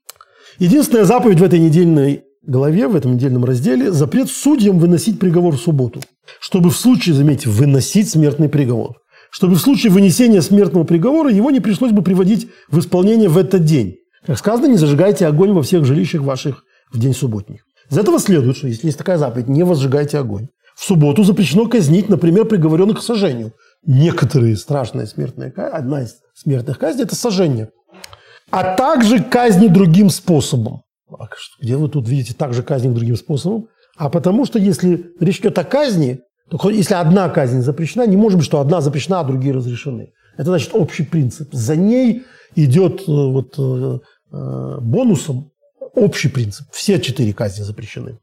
[0.58, 5.62] Единственная заповедь в этой недельной главе, в этом недельном разделе, запрет судьям выносить приговор в
[5.62, 6.02] субботу,
[6.40, 9.01] чтобы в случае, заметьте, выносить смертный приговор
[9.32, 13.64] чтобы в случае вынесения смертного приговора его не пришлось бы приводить в исполнение в этот
[13.64, 13.96] день.
[14.26, 17.62] Как сказано, не зажигайте огонь во всех жилищах ваших в день субботний.
[17.90, 20.50] Из этого следует, что если есть такая заповедь, не возжигайте огонь.
[20.76, 23.54] В субботу запрещено казнить, например, приговоренных к сожжению.
[23.86, 27.70] Некоторые страшные смертные казни, одна из смертных казней– это сожжение.
[28.52, 30.84] А также казни другим способом.
[31.10, 31.28] А
[31.62, 33.68] где вы тут видите также казни другим способом?
[33.98, 36.20] А потому что если речь идет о казни,
[36.52, 40.12] только если одна казнь запрещена, не может быть, что одна запрещена, а другие разрешены.
[40.36, 41.48] Это значит общий принцип.
[41.54, 42.24] За ней
[42.56, 44.00] идет э, вот, э,
[44.34, 45.52] э, бонусом
[45.96, 46.68] общий принцип.
[46.74, 48.20] Все четыре казни запрещены.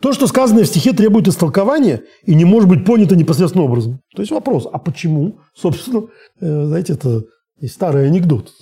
[0.00, 4.00] То, что сказано в стихе, требует истолкования и не может быть понято непосредственным образом.
[4.14, 5.40] То есть вопрос, а почему?
[5.52, 6.04] Собственно,
[6.38, 7.24] знаете, это
[7.66, 8.52] старый анекдот.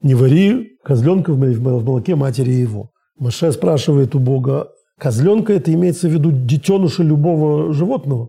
[0.00, 2.92] Не вари козленка в молоке матери его.
[3.18, 4.68] Маше спрашивает у Бога,
[5.02, 8.28] Козленка это имеется в виду детеныша любого животного.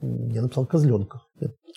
[0.00, 1.20] Я написал козленка.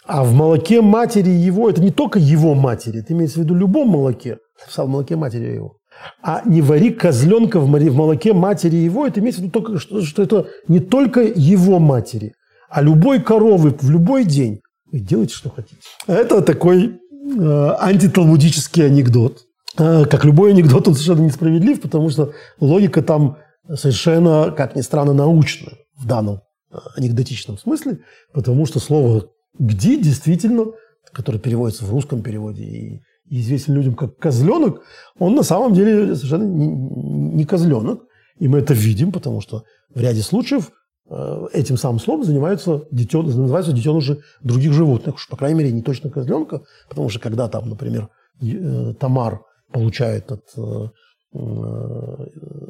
[0.07, 3.89] А в молоке матери его, это не только его матери, это имеется в виду любом
[3.89, 4.37] молоке.
[4.61, 5.79] Написал в молоке матери его.
[6.23, 10.23] А не вари козленка в молоке матери его, это имеется в виду только, что, что
[10.23, 12.35] это не только его матери,
[12.69, 14.61] а любой коровы в любой день.
[14.93, 15.81] Вы делайте, что хотите.
[16.07, 17.01] Это такой
[17.37, 19.39] э, антиталмудический анекдот.
[19.77, 23.39] Э, как любой анекдот, он совершенно несправедлив, потому что логика там
[23.73, 27.99] совершенно, как ни странно, научно в данном э, анекдотичном смысле,
[28.33, 30.65] потому что слово «где» действительно,
[31.11, 34.81] которое переводится в русском переводе и, известен людям как «козленок»,
[35.17, 38.03] он на самом деле совершенно не, козленок.
[38.37, 40.71] И мы это видим, потому что в ряде случаев
[41.09, 45.15] э, этим самым словом занимаются детен, называются детеныши других животных.
[45.15, 48.09] Уж, по крайней мере, не точно козленка, потому что когда там, например,
[48.41, 50.43] э, Тамар получает от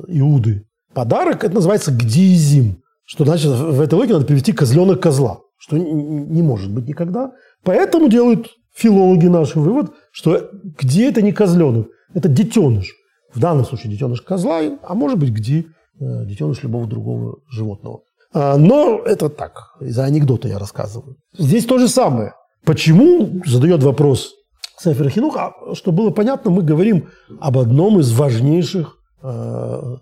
[0.07, 2.81] Иуды подарок, это называется гдиизим.
[3.03, 7.33] Что значит, в этой логике надо перевести козленок козла, что не может быть никогда.
[7.63, 12.93] Поэтому делают филологи наши вывод, что где это не козленок, это детеныш.
[13.31, 15.65] В данном случае детеныш козла, а может быть где
[15.99, 17.99] э, детеныш любого другого животного.
[18.33, 21.17] А, но это так, из-за анекдота я рассказываю.
[21.37, 22.33] Здесь то же самое.
[22.65, 24.33] Почему, задает вопрос
[24.77, 25.53] Сефер Хинух, а,
[25.85, 29.95] было понятно, мы говорим об одном из важнейших э,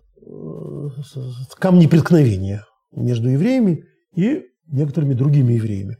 [1.60, 2.65] камни преткновения
[2.96, 3.84] между евреями
[4.15, 5.98] и некоторыми другими евреями.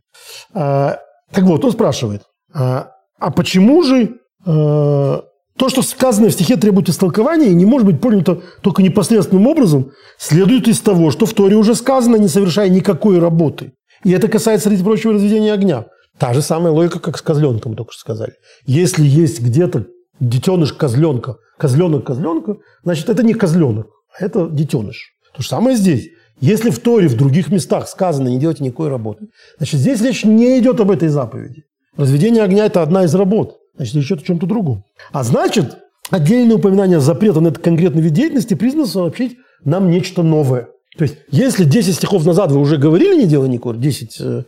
[0.54, 0.98] А,
[1.32, 5.24] так вот, он спрашивает, а, а почему же а,
[5.58, 9.91] то, что сказано в стихе, требует истолкования и не может быть понято только непосредственным образом,
[10.17, 13.74] следует из того, что в Торе уже сказано, не совершая никакой работы.
[14.04, 15.86] И это касается, среди прочего, разведения огня.
[16.17, 18.34] Та же самая логика, как с козленком, только что сказали.
[18.65, 19.88] Если есть где-то
[20.19, 23.88] детеныш козленка, козленок козленка, значит, это не козленок
[24.19, 25.13] это детеныш.
[25.36, 26.10] То же самое здесь.
[26.39, 30.60] Если в Торе, в других местах сказано «не делайте никакой работы», значит, здесь речь не
[30.60, 31.63] идет об этой заповеди.
[31.95, 33.58] Разведение огня– это одна из работ.
[33.76, 34.84] Значит, речь о чем-то другом.
[35.12, 35.78] А значит,
[36.10, 40.67] отдельное упоминание запрета на этот конкретный вид деятельности признано сообщить нам нечто новое.
[40.97, 44.45] То есть, если 10 стихов назад вы уже говорили «не делай никакой», 10,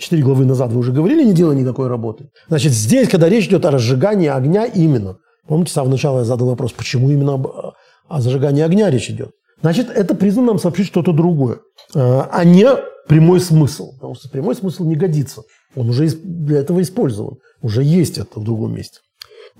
[0.00, 3.64] 4 главы назад вы уже говорили «не делай никакой работы», значит, здесь, когда речь идет
[3.66, 7.46] о разжигании огня именно, помните, с самого начала я задал вопрос, почему именно об,
[8.08, 11.60] о зажигании огня речь идет, значит, это признано нам сообщить что-то другое,
[11.94, 12.68] а, а не
[13.06, 13.92] прямой смысл.
[13.94, 15.42] Потому что прямой смысл не годится.
[15.74, 17.36] Он уже для этого использован.
[17.62, 18.98] Уже есть это в другом месте.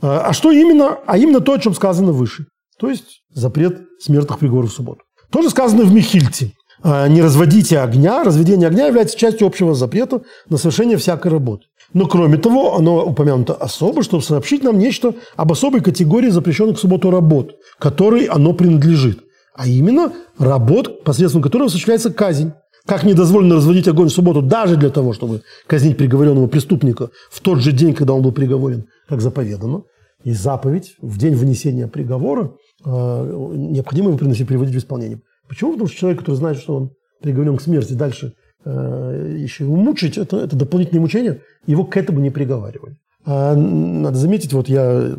[0.03, 0.99] А, а что именно?
[1.07, 2.47] А именно то, о чем сказано выше.
[2.79, 5.03] То есть запрет смертных приговоров в субботу.
[5.31, 6.53] Тоже сказано в Михильте.
[6.83, 8.23] А, не разводите огня.
[8.23, 11.65] Разведение огня является частью общего запрета на совершение всякой работы.
[11.97, 16.81] Но кроме того, оно упомянуто особо, чтобы сообщить нам нечто об особой категории запрещенных в
[16.81, 19.21] субботу работ, которой оно принадлежит.
[19.55, 22.53] А именно работ, посредством которых осуществляется казнь.
[22.85, 27.61] Как недозволено разводить огонь в субботу даже для того, чтобы казнить приговоренного преступника в тот
[27.61, 29.85] же день, когда он был приговорен, как заповедано.
[30.23, 32.53] И заповедь в день вынесения приговора
[32.85, 35.23] э, необходимо его приносить, приводить в исполнение.
[35.49, 35.73] Почему?
[35.73, 36.91] Потому что человек, который знает, что он
[37.23, 38.35] приговорен к смерти, дальше
[38.67, 42.97] еще его мучить, это, это дополнительные мучения, его к этому не приговаривали.
[43.25, 45.17] А надо заметить, вот я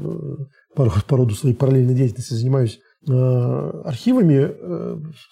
[0.75, 4.51] по, по роду своей параллельной деятельности занимаюсь архивами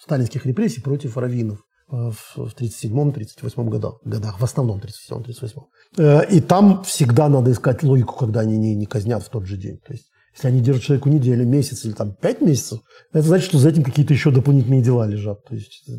[0.01, 6.27] сталинских репрессий против раввинов в 37-38 годах, годах, в основном 37-38.
[6.31, 9.77] И там всегда надо искать логику, когда они не, не казнят в тот же день.
[9.85, 12.79] То есть если они держат человеку неделю, месяц или там пять месяцев,
[13.13, 15.45] это значит, что за этим какие-то еще дополнительные дела лежат.
[15.45, 15.89] То есть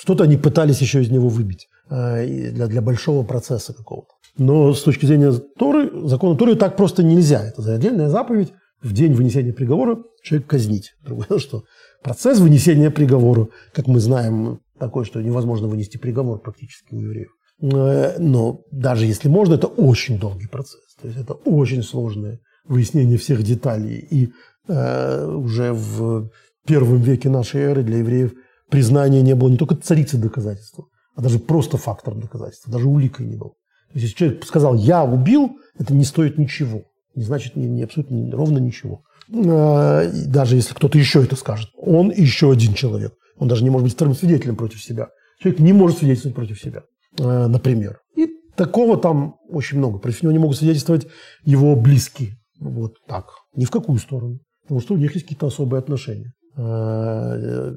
[0.00, 4.12] что-то они пытались еще из него выбить э, для, для большого процесса какого-то.
[4.38, 7.44] Но с точки зрения Торы, закона Торы так просто нельзя.
[7.44, 10.92] Это отдельная заповедь в день вынесения приговора человек казнить.
[11.04, 11.64] Другое, что
[12.02, 17.30] процесс вынесения приговора, как мы знаем, такой, что невозможно вынести приговор практически у евреев.
[17.60, 20.96] Э, но даже если можно, это очень долгий процесс.
[21.02, 23.98] То есть это очень сложное выяснение всех деталей.
[24.10, 24.32] И
[24.68, 26.30] э, уже в
[26.66, 28.32] первом веке нашей эры для евреев
[28.70, 33.36] признание не было не только царицы доказательства, а даже просто фактором доказательства, даже уликой не
[33.36, 33.50] был.
[33.92, 36.84] То есть, если человек сказал «я убил», это не стоит ничего.
[37.14, 39.02] Не значит не, не абсолютно не, ровно ничего.
[39.32, 41.70] Э, даже если кто-то еще это скажет.
[41.76, 43.14] Он еще один человек.
[43.36, 45.08] Он даже не может быть вторым свидетелем против себя.
[45.40, 46.82] Человек не может свидетельствовать против себя,
[47.18, 47.98] э, например.
[48.16, 49.98] И такого там очень много.
[49.98, 51.08] Против него не могут свидетельствовать
[51.44, 52.38] его близкие.
[52.60, 53.26] Вот так.
[53.56, 54.38] Ни в какую сторону.
[54.62, 56.32] Потому что у них есть какие-то особые отношения.
[56.56, 57.74] Э,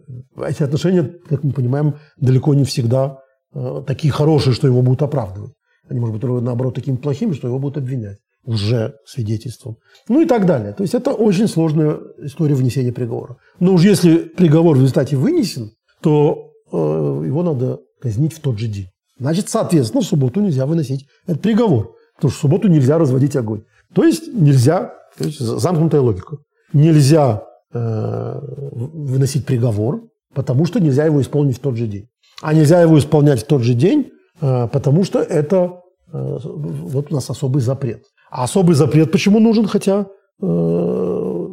[0.47, 3.19] эти отношения, как мы понимаем, далеко не всегда
[3.53, 5.53] э, такие хорошие, что его будут оправдывать.
[5.89, 9.77] Они, может быть, наоборот, такими плохими, что его будут обвинять уже свидетельством.
[10.09, 10.73] Ну и так далее.
[10.73, 13.37] То есть это очень сложная история вынесения приговора.
[13.59, 18.67] Но уж если приговор в результате вынесен, то э, его надо казнить в тот же
[18.67, 18.87] день.
[19.17, 21.95] Значит, соответственно, в субботу нельзя выносить этот приговор.
[22.15, 23.63] Потому что в субботу нельзя разводить огонь.
[23.93, 26.37] То есть нельзя, то есть замкнутая логика,
[26.73, 32.07] нельзя выносить приговор, потому что нельзя его исполнить в тот же день.
[32.41, 35.81] А нельзя его исполнять в тот же день, э, потому что это
[36.11, 38.03] э, вот у нас особый запрет.
[38.29, 40.07] А особый запрет почему нужен, хотя
[40.41, 41.47] э,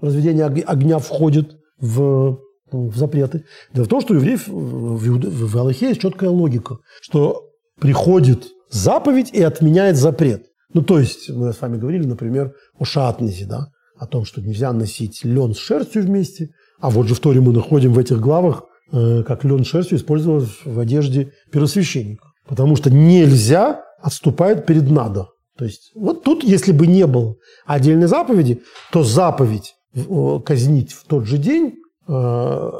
[0.00, 2.38] разведение огня входит в,
[2.70, 3.44] в запреты?
[3.72, 7.44] Дело в том, что у евреев в, в Аллахе есть четкая логика, что
[7.80, 10.46] приходит заповедь и отменяет запрет.
[10.72, 13.68] Ну, то есть, мы с вами говорили, например, о шатнизе, да,
[14.00, 16.48] о том, что нельзя носить лен с шерстью вместе.
[16.80, 19.98] А вот же в Торе мы находим в этих главах, э, как лен с шерстью
[19.98, 22.28] использовался в одежде первосвященника.
[22.48, 25.28] Потому что нельзя отступает перед надо.
[25.58, 27.36] То есть, вот тут, если бы не было
[27.66, 31.74] отдельной заповеди, то заповедь э, казнить в тот же день
[32.08, 32.70] э,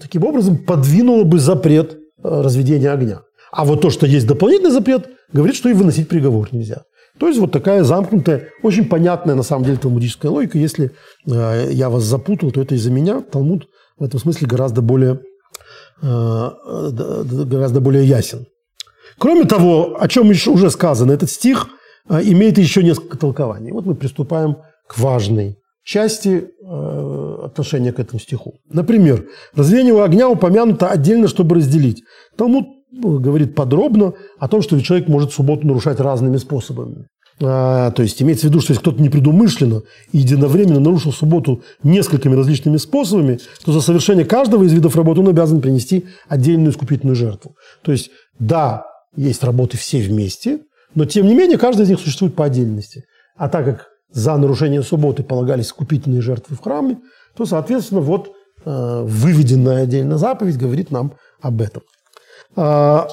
[0.00, 3.22] таким образом подвинула бы запрет разведения огня.
[3.50, 6.84] А вот то, что есть дополнительный запрет, говорит, что и выносить приговор нельзя.
[7.18, 10.58] То есть вот такая замкнутая, очень понятная на самом деле талмудическая логика.
[10.58, 10.90] Если
[11.26, 13.20] э, я вас запутал, то это из-за меня.
[13.20, 15.20] Талмуд в этом смысле гораздо более,
[16.02, 16.50] э,
[17.46, 18.46] гораздо более ясен.
[19.18, 21.68] Кроме того, о чем еще уже сказано, этот стих
[22.08, 23.70] э, имеет еще несколько толкований.
[23.70, 24.56] Вот мы приступаем
[24.88, 28.54] к важной части э, отношения к этому стиху.
[28.68, 29.24] Например,
[29.54, 32.02] развеяние огня упомянуто отдельно, чтобы разделить.
[32.36, 32.66] Талмуд
[33.00, 37.06] говорит подробно о том, что человек может субботу нарушать разными способами.
[37.42, 42.34] А, то есть имеется в виду, что если кто-то непредумышленно и единовременно нарушил субботу несколькими
[42.36, 47.56] различными способами, то за совершение каждого из видов работы он обязан принести отдельную искупительную жертву.
[47.82, 48.84] То есть, да,
[49.16, 50.60] есть работы все вместе,
[50.94, 53.04] но тем не менее каждый из них существует по отдельности.
[53.36, 56.98] А так как за нарушение субботы полагались искупительные жертвы в храме,
[57.36, 58.30] то, соответственно, вот
[58.64, 61.82] э, выведенная отдельно заповедь говорит нам об этом.
[62.56, 63.08] А,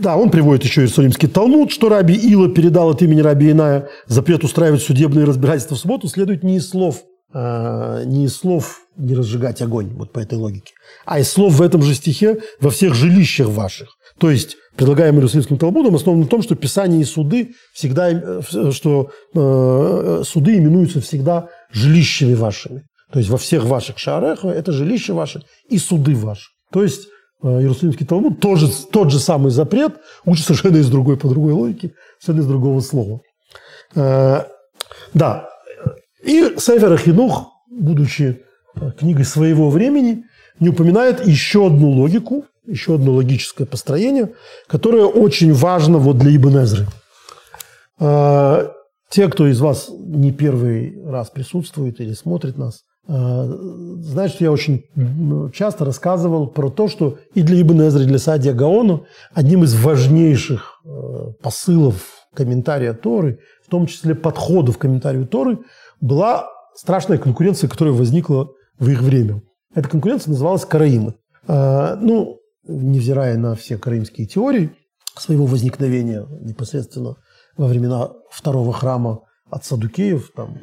[0.00, 4.44] да, он приводит еще Иерусалимский Талмуд, что раби Ила передал от имени раби Иная запрет
[4.44, 7.02] устраивать судебные разбирательства в субботу, следует не из слов,
[7.32, 10.72] а, не из слов не разжигать огонь, вот по этой логике,
[11.04, 13.88] а из слов в этом же стихе во всех жилищах ваших.
[14.18, 19.10] То есть предлагаемый Иерусалимским Талмудом основан на том, что Писание и суды всегда, э, что
[19.34, 22.84] э, суды именуются всегда жилищами вашими.
[23.12, 26.50] То есть во всех ваших шарах это жилище ваше и суды ваши.
[26.72, 31.28] То есть Э, Иерусалимский Талмуд, тоже, тот же самый запрет, учит совершенно из другой, по
[31.28, 33.20] другой логике, совершенно из другого слова.
[33.94, 34.44] Э,
[35.12, 35.48] да,
[36.22, 38.42] и Сефер Хинух, будучи
[38.74, 40.24] э, книгой своего времени,
[40.58, 44.32] не упоминает еще одну логику, еще одно логическое построение,
[44.66, 46.86] которое очень важно вот для Ибн Эзры.
[49.10, 54.84] Те, кто из вас не первый раз присутствует или смотрит нас, знаешь, что я очень
[55.52, 59.74] часто рассказывал про то, что и для Ибн Эзры, и для Садия Гаону одним из
[59.74, 65.58] важнейших э, посылов комментария Торы, в том числе подходов к комментарию Торы,
[66.00, 68.48] была страшная конкуренция, которая возникла
[68.78, 69.42] в их время.
[69.74, 71.14] Эта конкуренция называлась караимы.
[71.46, 74.72] Ну, невзирая на все крымские теории
[75.16, 77.16] своего возникновения непосредственно
[77.56, 80.58] во времена второго храма от Садукеев там,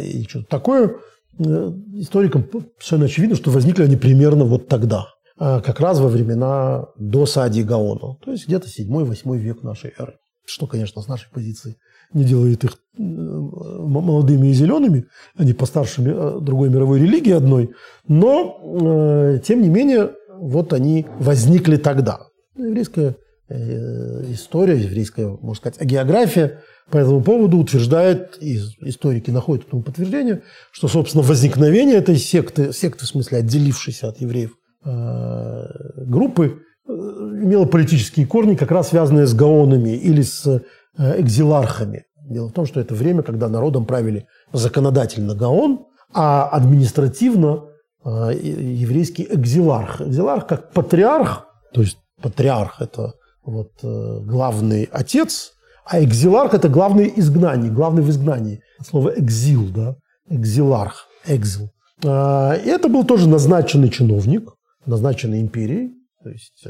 [0.00, 0.96] и что-то такое,
[1.38, 2.46] историкам
[2.78, 5.06] совершенно очевидно, что возникли они примерно вот тогда,
[5.38, 10.14] как раз во времена до Сади Гаона, то есть где-то 7-8 век нашей эры.
[10.46, 11.76] Что, конечно, с нашей позиции
[12.12, 15.06] не делает их молодыми и зелеными,
[15.36, 17.70] они постарше э, другой мировой религии одной,
[18.06, 22.20] но, э, тем не менее, вот они возникли тогда.
[22.56, 23.16] Еврейская
[23.48, 26.60] э, история, еврейская, можно сказать, география
[26.90, 33.04] по этому поводу утверждает, и историки находят этому подтверждение, что, собственно, возникновение этой секты, секты
[33.04, 34.52] в смысле отделившейся от евреев
[34.84, 40.62] группы, имело политические корни, как раз связанные с гаонами или с
[40.98, 42.04] экзилархами.
[42.28, 47.64] Дело в том, что это время, когда народом правили законодательно Гаон, а административно
[48.04, 50.00] э, еврейский экзиларх.
[50.00, 53.14] Экзиларх как патриарх, то есть патриарх– это
[53.44, 55.52] вот, э, главный отец,
[55.84, 58.60] а экзиларх– это главный изгнание, главный в изгнании.
[58.82, 59.96] Слово экзил, да,
[60.28, 61.70] экзиларх, экзил.
[62.02, 64.50] Э, и это был тоже назначенный чиновник,
[64.86, 66.66] назначенный империей, то есть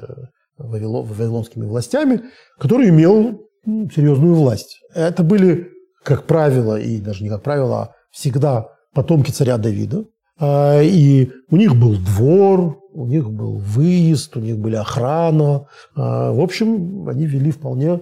[0.58, 2.22] вавилонскими властями,
[2.58, 4.80] который имел серьезную власть.
[4.94, 5.70] Это были,
[6.02, 10.04] как правило, и даже не как правило, а всегда потомки царя Давида.
[10.38, 15.66] А, и у них был двор, у них был выезд, у них были охрана.
[15.96, 18.00] А, в общем, они вели вполне а,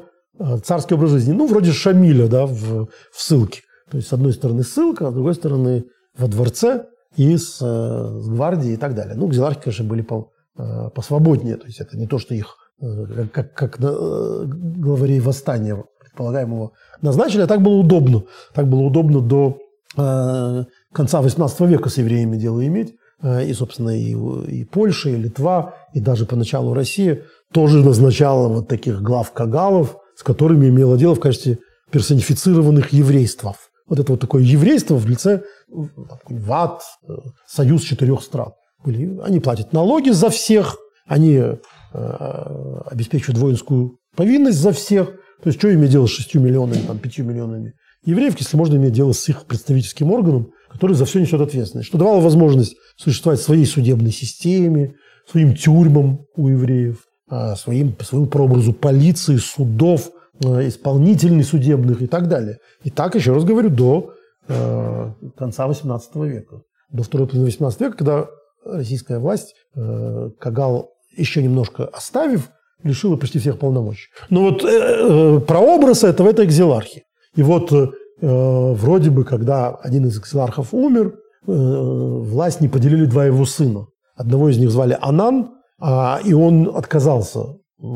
[0.64, 1.32] царский образ жизни.
[1.32, 3.62] Ну, вроде Шамиля да, в, в ссылке.
[3.90, 5.84] То есть, с одной стороны ссылка, а с другой стороны
[6.16, 6.86] во дворце
[7.16, 9.14] и с, с гвардией и так далее.
[9.16, 10.30] Ну, кзилархи, конечно, были по,
[10.94, 11.56] посвободнее.
[11.56, 17.42] То есть, это не то, что их Э, как, как э, главарей восстания предполагаемого назначили,
[17.42, 18.24] а так было удобно.
[18.54, 19.58] Так было удобно до
[19.96, 22.94] э, конца XVIII века с евреями дело иметь.
[23.24, 24.16] И, собственно, и,
[24.50, 27.22] и Польша, и Литва, и даже поначалу Россия
[27.52, 31.58] тоже назначала вот таких глав кагалов, с которыми имела дело в качестве
[31.90, 33.70] персонифицированных еврействов.
[33.86, 36.82] Вот это вот такое еврейство в лице ВАТ,
[37.46, 38.52] союз четырех стран.
[38.84, 41.42] Они платят налоги за всех, они
[41.94, 45.08] Э, обеспечивают воинскую повинность за всех.
[45.42, 47.74] То есть, что иметь дело с 6 миллионами, там, 5 миллионами
[48.06, 51.88] евреев, если можно иметь дело с их представительским органом, который за все несет ответственность.
[51.88, 54.94] Что давало возможность существовать своей судебной системе,
[55.30, 57.04] своим тюрьмам у евреев,
[57.56, 60.10] своим, своему прообразу полиции, судов,
[60.44, 62.58] э, исполнительных судебных и так далее.
[62.84, 64.12] И так, еще раз говорю, до
[64.48, 66.62] э, конца XVIII века.
[66.90, 68.26] До второй половины XVIII века, когда
[68.64, 69.54] российская власть,
[70.38, 72.50] Кагал еще немножко оставив,
[72.82, 74.08] лишила почти всех полномочий.
[74.30, 77.04] Но вот э, э, прообраз этого– это экзилархи.
[77.36, 77.88] И вот э,
[78.20, 81.14] вроде бы, когда один из экзилархов умер,
[81.46, 83.86] э, власть не поделили два его сына.
[84.16, 85.48] Одного из них звали Анан, а,
[86.24, 87.86] и он отказался э,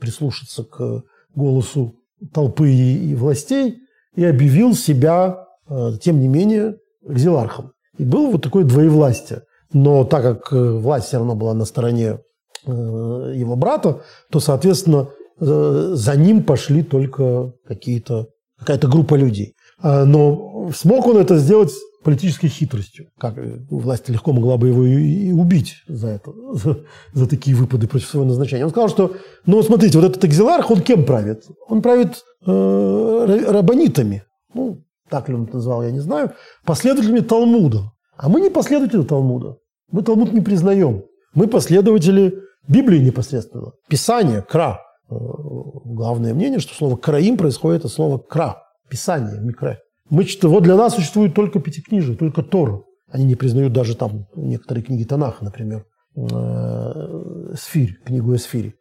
[0.00, 1.94] прислушаться к голосу
[2.32, 3.78] толпы и, властей
[4.16, 7.72] и объявил себя, э, тем не менее, экзилархом.
[7.98, 9.42] И было вот такое двоевластие.
[9.72, 12.18] Но так как э, власть все равно была на стороне
[12.66, 18.26] его брата, то, соответственно, за ним пошли только какие-то,
[18.58, 19.54] какая-то группа людей.
[19.78, 21.72] А, но смог он это сделать
[22.02, 23.08] политической хитростью.
[23.18, 23.34] Как
[23.70, 26.80] власть легко могла бы его и убить за это, за,
[27.12, 28.64] за такие выпады против своего назначения.
[28.64, 31.44] Он сказал, что, ну, смотрите, вот этот экзиларх, он кем правит?
[31.68, 34.24] Он правит э, рабонитами.
[34.54, 36.32] Ну, так ли он это назвал, я не знаю.
[36.64, 37.92] Последователями Талмуда.
[38.16, 39.56] А мы не последователи Талмуда.
[39.90, 41.04] Мы Талмуд не признаем.
[41.34, 42.34] Мы последователи
[42.68, 43.72] Библии непосредственно.
[43.88, 44.80] Писание, кра.
[45.10, 45.14] Э,
[45.84, 48.62] главное мнение, что слово «краим» происходит от слова «кра».
[48.88, 49.78] Писание, микре.
[50.10, 52.84] Мы, вот для нас существует только пятикнижие, только Тор.
[53.10, 55.84] Они не признают даже там некоторые книги Танаха, например,
[56.16, 58.74] э, Сфирь, книгу Эсфири.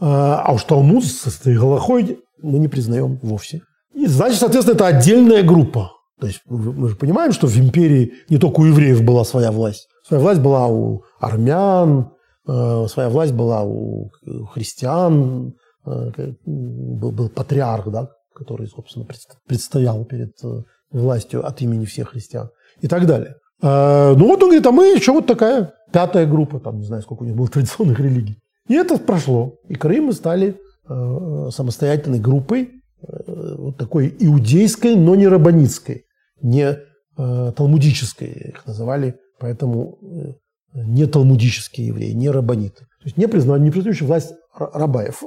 [0.00, 3.62] А, а уж Талмуд с Галахой мы не признаем вовсе.
[3.94, 5.92] И значит, соответственно, это отдельная группа.
[6.20, 9.88] То есть мы же понимаем, что в империи не только у евреев была своя власть.
[10.06, 12.12] Своя власть была у армян,
[12.48, 14.10] э, своя власть была у
[14.52, 15.54] христиан,
[15.84, 19.06] э, был, был патриарх, да, который, собственно,
[19.46, 23.36] предстоял перед э, властью от имени всех христиан и так далее.
[23.64, 27.22] Ну вот он говорит, а мы еще вот такая пятая группа, там не знаю, сколько
[27.22, 28.38] у них было традиционных религий.
[28.68, 29.54] И это прошло.
[29.68, 30.58] И Крым стали
[30.88, 36.06] самостоятельной группой, вот такой иудейской, но не рабанитской,
[36.40, 36.76] не
[37.16, 38.30] талмудической.
[38.30, 42.84] Их называли Поэтому э, не талмудические евреи, не рабаниты.
[42.84, 45.20] То есть не признают, не признающие власть рабаев,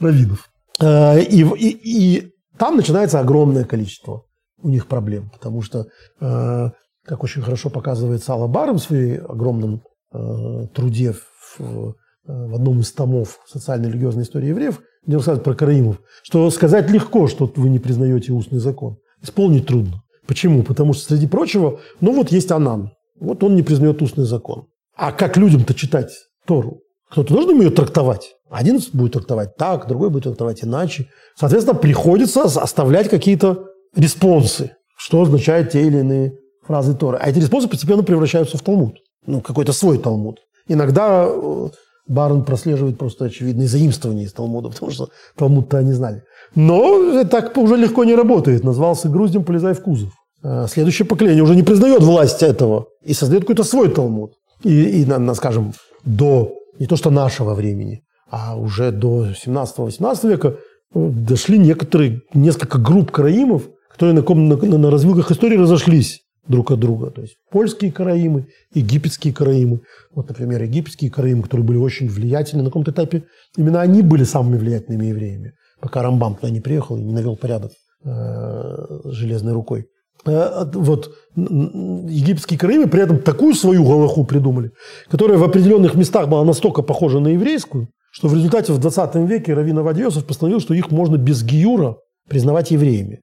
[0.00, 0.50] раввинов.
[0.80, 4.26] Э, и, и, и там начинается огромное количество
[4.62, 5.86] у них проблем, потому что,
[6.20, 6.70] э,
[7.06, 9.82] как очень хорошо показывает Сала Баром в своей огромном
[10.12, 11.92] э, труде в, э,
[12.26, 17.28] в одном из томов социально-религиозной истории евреев, где он сказал про караимов, что сказать легко,
[17.28, 18.98] что вы не признаете устный закон.
[19.22, 20.02] Исполнить трудно.
[20.26, 20.62] Почему?
[20.62, 22.90] Потому что, среди прочего, ну вот есть Анан.
[23.18, 24.66] Вот он не признает устный закон.
[24.94, 26.10] А как людям-то читать
[26.46, 26.82] Тору?
[27.10, 28.34] Кто-то должен ее трактовать.
[28.50, 31.08] Один будет трактовать так, другой будет трактовать иначе.
[31.36, 36.32] Соответственно, приходится оставлять какие-то респонсы, что означают те или иные
[36.66, 37.18] фразы Торы.
[37.20, 38.96] А эти респонсы постепенно превращаются в Талмуд.
[39.26, 40.38] Ну, какой-то свой Талмуд.
[40.68, 41.68] Иногда э,
[42.06, 46.22] Барон прослеживает просто очевидные заимствования из Талмуда, потому что Талмуд-то они знали.
[46.54, 48.64] Но так уже легко не работает.
[48.64, 50.10] Назвался груздем, полезай в кузов.
[50.44, 54.32] Э, следующее поколение уже не признает власть этого и создает какой-то свой Талмуд.
[54.62, 55.72] И, и скажем,
[56.04, 60.56] до не то что нашего времени, а уже до 17-18 века
[60.92, 67.10] дошли некоторые, несколько групп караимов, которые на, на, на развилках истории разошлись друг от друга.
[67.10, 69.82] То есть польские караимы, египетские караимы.
[70.14, 73.24] Вот, например, египетские караимы, которые были очень влиятельны на каком-то этапе.
[73.56, 77.72] Именно они были самыми влиятельными евреями, пока Рамбам туда не приехал и не навел порядок
[78.04, 79.86] э, железной рукой.
[80.26, 84.72] Э, вот египетские караимы при этом такую свою галаху придумали,
[85.08, 89.54] которая в определенных местах была настолько похожа на еврейскую, что в результате в 20 веке
[89.54, 91.96] Равин Авадьосов постановил, что их можно без гиюра
[92.28, 93.20] признавать евреями.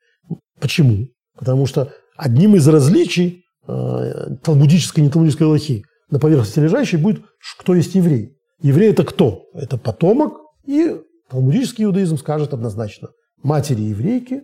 [0.60, 1.08] Почему?
[1.38, 7.22] Потому что одним из различий э, талмудической и неталмудической лохи на поверхности лежащей будет,
[7.60, 8.32] кто есть еврей.
[8.62, 9.44] Еврей– это кто?
[9.54, 10.34] Это потомок,
[10.66, 10.96] и
[11.30, 13.10] талмудический иудаизм скажет однозначно.
[13.44, 14.44] Матери еврейки,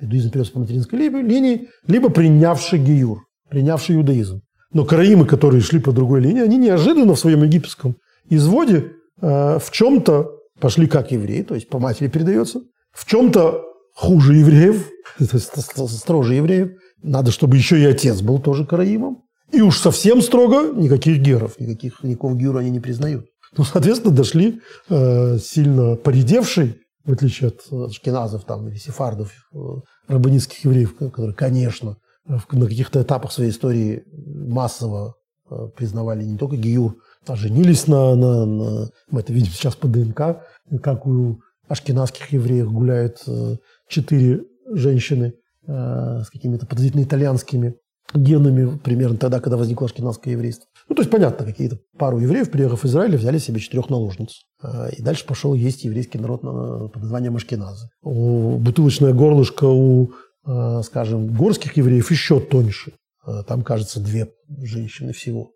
[0.00, 4.40] иудаизм берется по материнской линии, либо принявший гиюр, принявший иудаизм.
[4.72, 7.96] Но караимы, которые шли по другой линии, они неожиданно в своем египетском
[8.28, 12.60] изводе э, в чем-то пошли как евреи, то есть по матери передается,
[12.92, 13.62] в чем-то
[13.94, 16.70] хуже евреев, строже евреев.
[17.02, 19.22] Надо, чтобы еще и отец был тоже караимом.
[19.52, 23.26] И уж совсем строго никаких геров, никаких, никакого гюра они не признают.
[23.56, 29.58] Ну, соответственно, дошли э, сильно поредевшие, в отличие от шкиназов там, или сефардов, э,
[30.08, 31.96] рабанистских евреев, которые, конечно,
[32.26, 35.14] на каких-то этапах своей истории массово
[35.50, 36.96] э, признавали не только гиюр,
[37.26, 38.90] а женились на, на, на...
[39.10, 40.42] Мы это видим сейчас по ДНК,
[40.82, 43.56] как у ашкенадских евреев гуляют э,
[43.88, 45.34] четыре женщины
[45.66, 45.72] э,
[46.22, 47.76] с какими-то подозрительно итальянскими
[48.14, 50.66] генами примерно тогда, когда возникло ашкенадское еврейство.
[50.88, 54.42] Ну, то есть, понятно, какие-то пару евреев, приехав в Израиль, взяли себе четырех наложниц.
[54.62, 57.88] Э, и дальше пошел есть еврейский народ под названием Ашкеназы.
[58.02, 60.12] Бутылочное горлышко у,
[60.82, 62.92] скажем, горских евреев еще тоньше.
[63.46, 64.28] Там, кажется, две
[64.62, 65.52] женщины всего.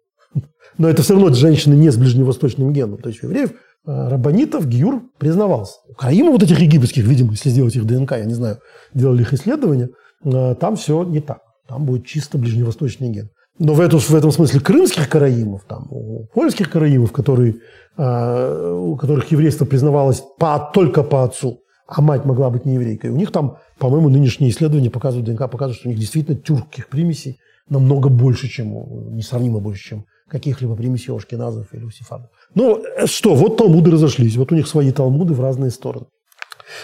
[0.78, 2.98] Но это все равно женщины не с ближневосточным геном.
[2.98, 3.52] То есть у евреев
[3.84, 5.74] рабанитов Гиюр признавался.
[5.88, 8.59] Украина вот этих египетских, видимо, если сделать их ДНК, я не знаю,
[8.94, 9.90] делали их исследования,
[10.22, 11.40] там все не так.
[11.68, 13.30] Там будет чисто ближневосточный ген.
[13.58, 17.56] Но в, эту, в этом смысле крымских караимов, там, у польских караимов, которые,
[17.96, 23.10] э, у которых еврейство признавалось по, только по отцу, а мать могла быть не еврейкой,
[23.10, 27.38] у них там, по-моему, нынешние исследования показывают, ДНК показывают, что у них действительно тюркских примесей
[27.68, 32.30] намного больше, чем, несравнимо больше, чем каких-либо примесей у ашкеназов или у сефардов.
[32.54, 36.06] Ну, что, вот талмуды разошлись, вот у них свои талмуды в разные стороны.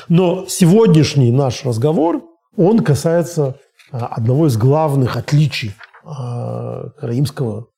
[0.09, 2.23] Но сегодняшний наш разговор,
[2.57, 3.55] он касается а,
[3.99, 5.75] одного из главных отличий
[6.05, 7.69] а, караимского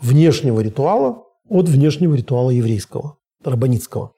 [0.00, 4.12] внешнего ритуала от внешнего ритуала еврейского, рабанитского.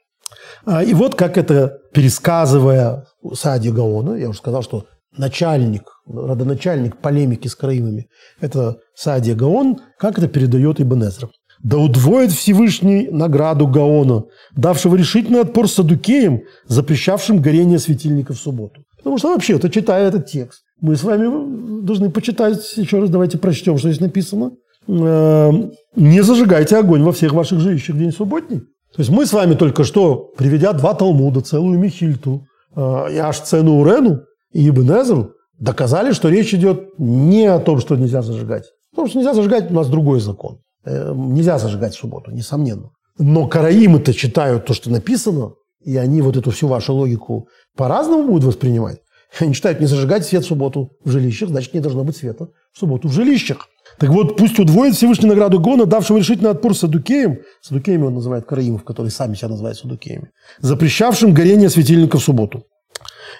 [0.64, 4.86] А, и вот как это, пересказывая Саади Гаона, я уже сказал, что
[5.16, 8.06] начальник, родоначальник полемики с караимами,
[8.40, 11.28] это Саадия Гаон, как это передает Ибн Эзра.
[11.60, 18.84] «Да удвоит Всевышний награду Гаона, давшего решительный отпор Садукеям, запрещавшим горение светильника в субботу».
[18.98, 23.38] Потому что вообще, это читая этот текст, мы с вами должны почитать, еще раз давайте
[23.38, 24.52] прочтем, что здесь написано.
[24.86, 28.60] Эм, «Не зажигайте огонь во всех ваших жилищах день субботний».
[28.94, 32.80] То есть мы с вами только что, приведя два Талмуда, целую Михильту, э,
[33.12, 34.22] и аж цену Урену,
[34.52, 38.64] и Ибн Эзру доказали, что речь идет не о том, что нельзя зажигать.
[38.90, 40.58] Потому что нельзя зажигать, у нас другой закон.
[40.84, 42.90] Э, нельзя зажигать в субботу, несомненно.
[43.18, 45.52] Но караимы-то читают то, что написано,
[45.84, 49.00] и они вот эту всю вашу логику по-разному будут воспринимать.
[49.40, 52.78] Они читают не зажигать свет в субботу в жилищах, значит, не должно быть света в
[52.78, 53.68] субботу в жилищах.
[53.98, 58.84] Так вот, пусть удвоит Всевышний награду Гона, давшего решительный отпор Садукеям, Садукеями он называет караимов,
[58.84, 62.64] которые сами себя называют Садукеями, запрещавшим горение светильника в субботу.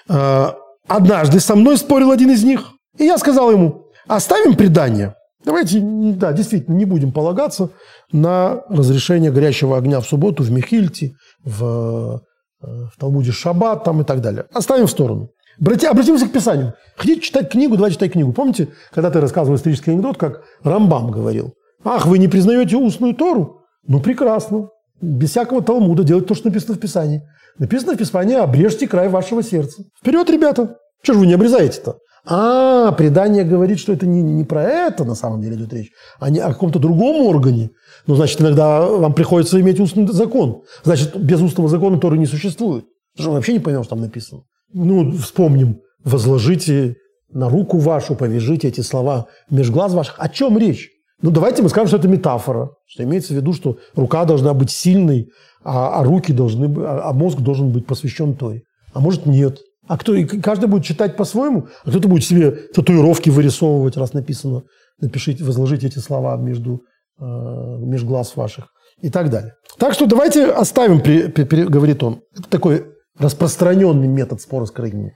[0.07, 0.51] Э,
[0.89, 5.13] Однажды со мной спорил один из них, и я сказал ему, оставим предание.
[5.45, 7.69] Давайте, да, действительно, не будем полагаться
[8.11, 11.13] на разрешение горящего огня в субботу в Михильте,
[11.45, 12.23] в,
[12.61, 14.45] э, в Талмуде Шаббат там и так далее.
[14.51, 15.29] Оставим в сторону.
[15.59, 16.73] Обратимся к Писанию.
[16.95, 18.31] Хотите читать книгу, давайте читать книгу.
[18.31, 21.53] Помните, когда ты рассказывал исторический анекдот, как Рамбам говорил,
[21.83, 23.61] ах, вы не признаете устную Тору?
[23.87, 24.69] Ну, прекрасно.
[25.01, 27.21] Без всякого Талмуда делать то, что написано в Писании.
[27.57, 29.83] Написано в Писании «обрежьте край вашего сердца».
[29.99, 30.77] Вперед, ребята!
[31.01, 31.97] Чего же вы не обрезаете-то?
[32.25, 36.29] А, предание говорит, что это не, не про это на самом деле идет речь, а
[36.29, 37.71] не о каком-то другом органе.
[38.07, 40.61] Ну, значит, иногда вам приходится иметь устный закон.
[40.83, 42.85] Значит, без устного закона Торы не существует.
[43.17, 44.43] Что вообще не понял, что там написано.
[44.73, 45.81] Ну, вспомним.
[46.03, 46.95] Возложите
[47.31, 50.15] на руку вашу, повяжите эти слова меж глаз ваших.
[50.17, 50.89] О чем речь?
[51.21, 54.71] Ну, давайте мы скажем, что это метафора, что имеется в виду, что рука должна быть
[54.71, 55.29] сильной,
[55.63, 58.63] а, а руки должны а, а мозг должен быть посвящен той.
[58.93, 59.59] А может, нет.
[59.87, 64.63] А кто, и каждый будет читать по-своему, а кто-то будет себе татуировки вырисовывать, раз написано,
[65.01, 66.83] напишите, возложите эти слова между,
[67.19, 68.67] э, меж глаз ваших
[69.01, 69.55] и так далее.
[69.77, 72.21] Так что давайте оставим, при, при, при, говорит он.
[72.37, 72.85] Это такой
[73.19, 75.15] распространенный метод спора с крайними.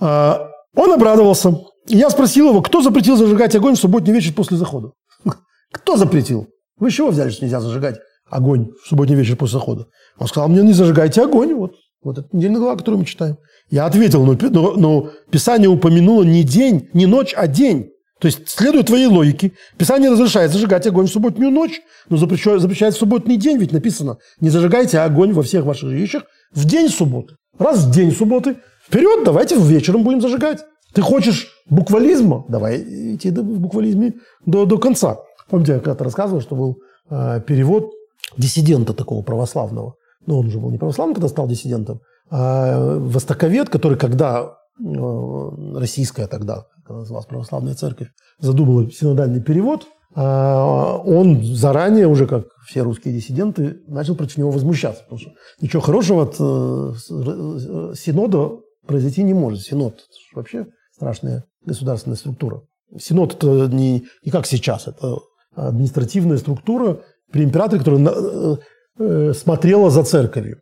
[0.00, 1.58] А, он обрадовался.
[1.86, 4.92] Я спросил его, кто запретил зажигать огонь в субботний вечер после захода?
[5.72, 6.48] Кто запретил?
[6.78, 7.98] Вы чего взяли, что нельзя зажигать
[8.30, 9.86] огонь в субботний вечер после захода?
[10.18, 11.54] Он сказал, мне не зажигайте огонь.
[11.54, 11.72] Вот,
[12.02, 13.36] вот это недельная глава, которую мы читаем.
[13.70, 17.90] Я ответил, но, но, но Писание упомянуло не день, не ночь, а день.
[18.20, 22.94] То есть, следуя твоей логике, Писание разрешает зажигать огонь в субботнюю ночь, но запрещает, запрещает
[22.94, 27.34] в субботний день, ведь написано, не зажигайте огонь во всех ваших жилищах в день субботы.
[27.58, 30.64] Раз в день субботы, вперед, давайте вечером будем зажигать.
[30.92, 32.44] Ты хочешь буквализма?
[32.48, 32.82] Давай
[33.14, 34.14] идти в буквализме
[34.46, 35.18] до, до конца.
[35.48, 36.78] Помните, я когда-то рассказывал, что был
[37.10, 37.90] э, перевод
[38.36, 39.94] диссидента такого православного.
[40.26, 42.00] Но он уже был не православным, когда стал диссидентом.
[42.30, 49.86] А востоковед, который когда э, российская тогда, называлась православная церковь, задумала синодальный перевод,
[50.16, 55.02] он заранее, уже как все русские диссиденты, начал против него возмущаться.
[55.02, 59.62] Потому что ничего хорошего от э, синода произойти не может.
[59.62, 59.98] Синод–
[60.34, 62.62] вообще страшная государственная структура.
[62.96, 65.18] Синод– это не, не как сейчас, это
[65.54, 67.00] административная структура
[67.32, 68.58] при императоре, которая
[68.98, 70.60] э, смотрела за церковью.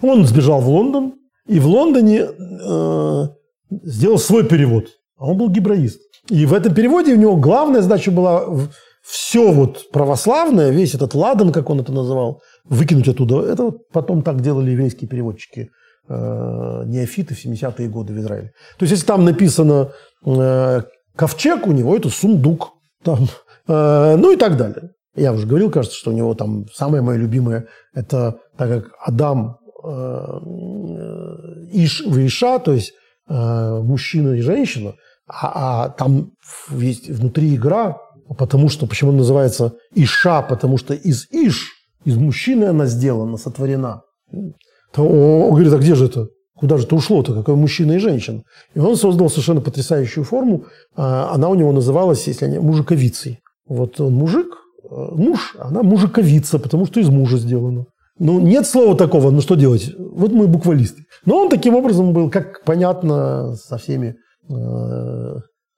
[0.00, 1.14] Он сбежал в Лондон,
[1.46, 3.28] и в Лондоне э,
[3.70, 4.86] сделал свой перевод.
[5.18, 6.00] А он был гибраист.
[6.30, 8.44] И в этом переводе у него главная задача была
[9.02, 13.42] все вот православное, весь этот ладан, как он это называл, выкинуть оттуда.
[13.42, 15.70] Это вот потом так делали еврейские переводчики
[16.08, 18.52] э, неофиты в 70-е годы в Израиле.
[18.78, 19.92] То есть, если там написано
[20.26, 20.82] э,
[21.16, 22.72] ковчег, у него это сундук.
[23.02, 23.28] Там,
[23.66, 24.90] э, ну и так далее.
[25.16, 29.58] Я уже говорил, кажется, что у него там самое мое любимое, это так как Адам
[29.84, 30.40] Э,
[31.72, 32.92] иш в Иша, то есть
[33.28, 34.94] э, мужчина и женщина,
[35.28, 36.32] а, а там
[36.70, 37.98] есть внутри игра,
[38.36, 41.72] потому что, почему называется Иша, потому что из Иш,
[42.04, 44.02] из мужчины она сделана, сотворена.
[44.92, 46.28] То он говорит, а где же это?
[46.56, 47.34] Куда же это ушло-то?
[47.34, 48.42] Какой мужчина и женщина?
[48.74, 50.64] И он создал совершенно потрясающую форму.
[50.96, 53.38] А, она у него называлась, если не мужиковицей.
[53.68, 54.46] Вот он мужик,
[54.90, 57.84] э, муж, она мужиковица, потому что из мужа сделана.
[58.18, 59.94] Ну, нет слова такого, ну что делать?
[59.96, 61.02] Вот мы буквалисты.
[61.24, 64.16] Но он таким образом был, как понятно, со всеми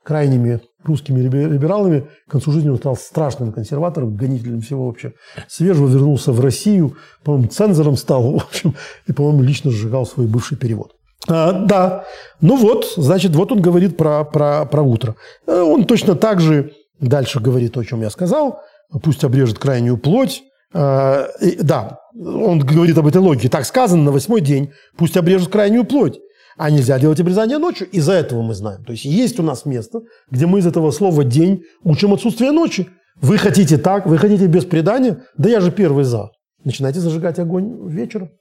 [0.03, 2.07] крайними русскими либералами.
[2.27, 5.13] К концу жизни он стал страшным консерватором, гонителем всего вообще.
[5.49, 8.75] Свежего вернулся в Россию, по-моему, цензором стал, в общем,
[9.07, 10.93] и, по-моему, лично сжигал свой бывший перевод.
[11.29, 12.05] А, да,
[12.41, 15.17] ну вот, значит, вот он говорит про, про, про утро.
[15.47, 18.61] Э, он точно так же дальше говорит о чем я сказал.
[19.03, 20.43] Пусть обрежет крайнюю плоть,
[20.73, 21.29] а,
[21.61, 23.49] да, он говорит об этой логике.
[23.49, 26.19] Так сказано, на восьмой день пусть обрежут крайнюю плоть.
[26.61, 27.89] А нельзя делать обрезание ночью.
[27.89, 28.85] Из-за этого мы знаем.
[28.85, 32.91] То есть есть у нас место, где мы из этого слова «день» учим отсутствие ночи.
[33.23, 35.23] Вы хотите так, вы хотите без предания?
[35.39, 36.33] Да я же первый за.
[36.63, 38.33] Начинайте зажигать огонь вечером.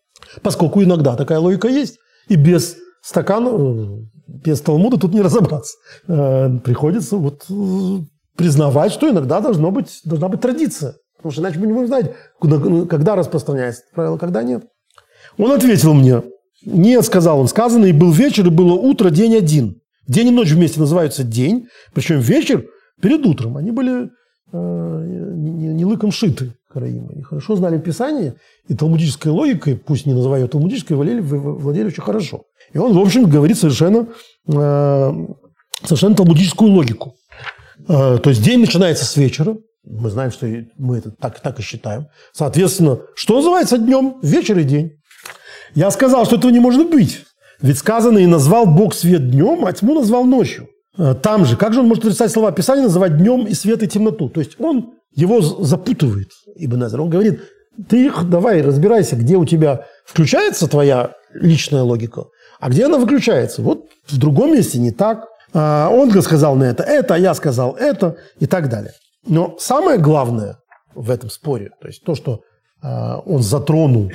[0.41, 1.97] Поскольку иногда такая логика есть.
[2.28, 5.78] И без стакана, э, без Талмуда тут не разобраться.
[6.09, 8.03] Э, приходится вот э,
[8.36, 10.95] признавать, что иногда должно быть, должна быть традиция.
[11.15, 12.11] Потому что иначе мы не будем знать,
[12.89, 14.65] когда распространяется правило, когда нет.
[15.38, 16.22] Он ответил мне,
[16.66, 19.82] нет, сказал он, сказано, и был вечер, и было утро, день один.
[20.07, 22.66] День и ночь вместе называются день, причем вечер
[23.01, 23.57] перед утром.
[23.57, 24.10] Они были
[24.51, 25.05] э,
[25.38, 27.12] не, не лыком шиты, караимы.
[27.14, 28.36] Они хорошо знали Писание,
[28.68, 32.43] и талмудической логикой, пусть не называю талмудической, владели, владели очень хорошо.
[32.74, 34.07] И он, в общем, говорит совершенно,
[34.47, 35.14] э,
[35.84, 37.16] совершенно талмудическую логику.
[37.88, 40.47] Э, то есть день начинается с вечера, мы знаем, что
[40.78, 42.07] мы это так, так и считаем.
[42.34, 44.20] Соответственно, что называется днем?
[44.22, 44.99] Вечер и день.
[45.76, 47.26] Я сказал, что этого не может быть.
[47.61, 50.70] Ведь сказано, и назвал Бог свет днем, а тьму назвал ночью.
[50.97, 53.88] Э, там же, как же он может отрицать слова Писания, называть днем и свет, и
[53.88, 54.30] темноту?
[54.30, 57.01] То есть он его запутывает, Ибн Эзер.
[57.01, 57.41] Он говорит,
[57.89, 62.26] ты давай разбирайся, где у тебя включается твоя личная логика,
[62.59, 63.61] а где она выключается.
[63.61, 65.26] Вот в другом месте не так.
[65.53, 68.93] А он сказал на это это, а я сказал это и так далее.
[69.26, 70.57] Но самое главное,
[70.93, 71.72] в этом споре.
[71.82, 72.41] То есть то, что
[72.82, 74.11] он затронул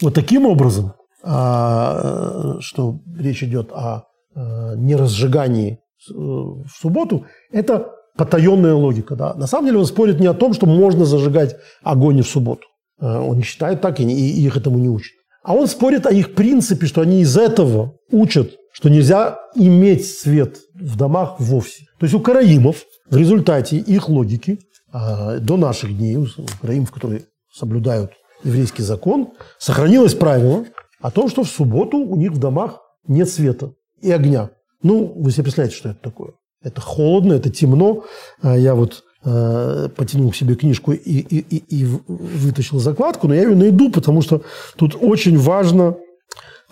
[0.00, 9.16] вот таким образом, что речь идет о неразжигании в субботу, это потаенная логика.
[9.16, 9.34] Да?
[9.34, 12.66] На самом деле он спорит не о том, что можно зажигать огонь в субботу.
[13.00, 15.14] Он не считает так и их этому не учит.
[15.42, 20.58] А он спорит о их принципе, что они из этого учат, что нельзя иметь свет
[20.74, 21.84] в домах вовсе.
[21.98, 24.58] То есть у караимов в результате их логики
[24.92, 26.26] а, до наших дней, у
[26.60, 27.22] караимов, которые
[27.52, 28.12] соблюдают
[28.44, 30.64] еврейский закон, сохранилось правило
[31.00, 34.50] о том, что в субботу у них в домах нет света и огня.
[34.82, 36.32] Ну, вы себе представляете, что это такое?
[36.62, 38.04] Это холодно, это темно.
[38.42, 43.34] А я вот э, потянул к себе книжку и, и, и, и вытащил закладку, но
[43.34, 44.42] я ее найду, потому что
[44.76, 45.96] тут очень важно,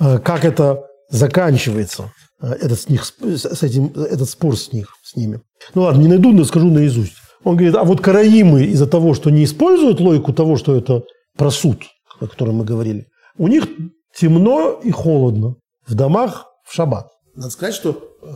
[0.01, 5.17] э, как это заканчивается, э, этот, с них, с этим, этот спор с, них, с
[5.17, 5.41] ними.
[5.75, 7.14] Ну ладно, не найду, но скажу наизусть.
[7.45, 11.05] Он говорит, а вот караимы из-за того, что не используют логику того, что это
[11.37, 11.82] просуд,
[12.20, 13.07] о котором мы говорили,
[13.39, 13.68] у них
[14.14, 15.57] темно и холодно
[15.87, 17.09] в домах в шаббат.
[17.34, 18.26] Надо сказать, что э,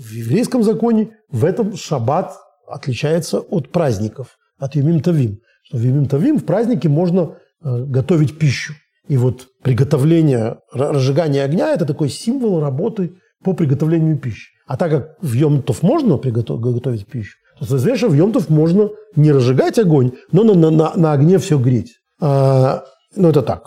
[0.00, 2.36] в еврейском законе в этом шаббат
[2.66, 5.40] отличается от праздников, от Юмим Тавим.
[5.64, 8.74] Что в Юмим Тавим в празднике можно э, готовить пищу.
[9.08, 14.50] И вот приготовление, разжигание огня– это такой символ работы по приготовлению пищи.
[14.66, 19.78] А так как в Йомтов можно приготовить пищу, то, соответственно, в Йомтов можно не разжигать
[19.78, 21.97] огонь, но на, на, на огне все греть.
[22.20, 23.64] А, ну, это так,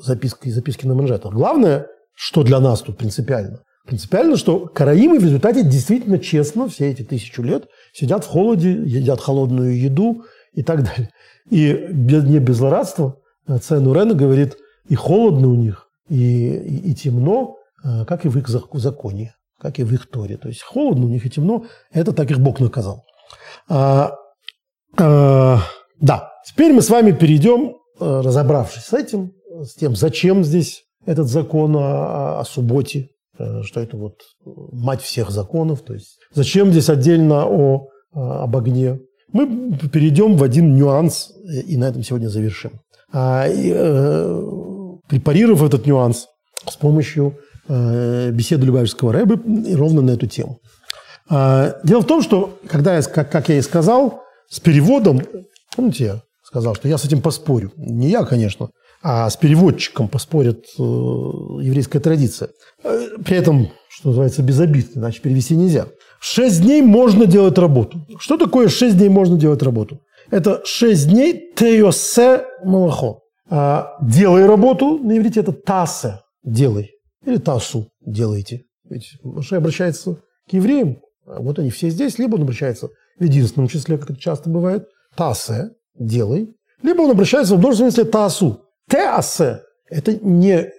[0.00, 1.32] записки, записки на манжетах.
[1.32, 7.02] Главное, что для нас тут принципиально, Принципиально, что караимы в результате действительно честно все эти
[7.02, 11.10] тысячу лет сидят в холоде, едят холодную еду и так далее.
[11.48, 13.16] И без, не без злорадства
[13.60, 14.56] Цен Урена говорит,
[14.88, 19.78] и холодно у них, и, и, и темно, э, как и в их законе, как
[19.78, 20.36] и в их Торе.
[20.36, 23.04] То есть холодно у них и темно, это так их Бог наказал.
[23.68, 24.12] А,
[24.98, 25.62] а,
[26.00, 29.32] да, теперь мы с вами перейдем, э, разобравшись с этим,
[29.62, 33.10] с тем, зачем здесь этот закон о, о субботе,
[33.40, 34.20] Э, что это вот
[34.72, 35.82] мать всех законов.
[35.82, 39.00] То есть зачем здесь отдельно о, об огне?
[39.32, 41.32] Мы перейдем в один нюанс
[41.66, 42.80] и на этом сегодня завершим.
[43.12, 44.42] А, и, э,
[45.08, 46.26] препарировав этот нюанс
[46.68, 47.38] с помощью
[47.68, 49.40] э, беседы Любавичского Рэбы
[49.74, 50.58] ровно на эту тему.
[51.28, 55.22] А, дело в том, что, когда я, как, как я и сказал, с переводом,
[55.74, 57.72] помните, сказал, что я с этим поспорю.
[57.76, 58.70] Не я, конечно,
[59.02, 62.50] а с переводчиком поспорит э, еврейская традиция.
[62.82, 65.86] Э, при этом, что называется, без обид, иначе перевести нельзя.
[66.20, 68.04] Шесть дней можно делать работу.
[68.18, 70.00] Что такое шесть дней можно делать работу?
[70.30, 73.20] Это шесть дней теосе малахо.
[73.48, 76.90] А делай работу, на иврите это тасе, делай.
[77.24, 78.64] Или тасу делайте.
[78.88, 80.16] Ведь Маше обращается
[80.48, 82.88] к евреям, а вот они все здесь, либо он обращается
[83.18, 85.70] в единственном числе, как это часто бывает, тасе,
[86.00, 86.48] делай,
[86.82, 90.70] либо он обращается в множественном смысле тасу, теасе– это не,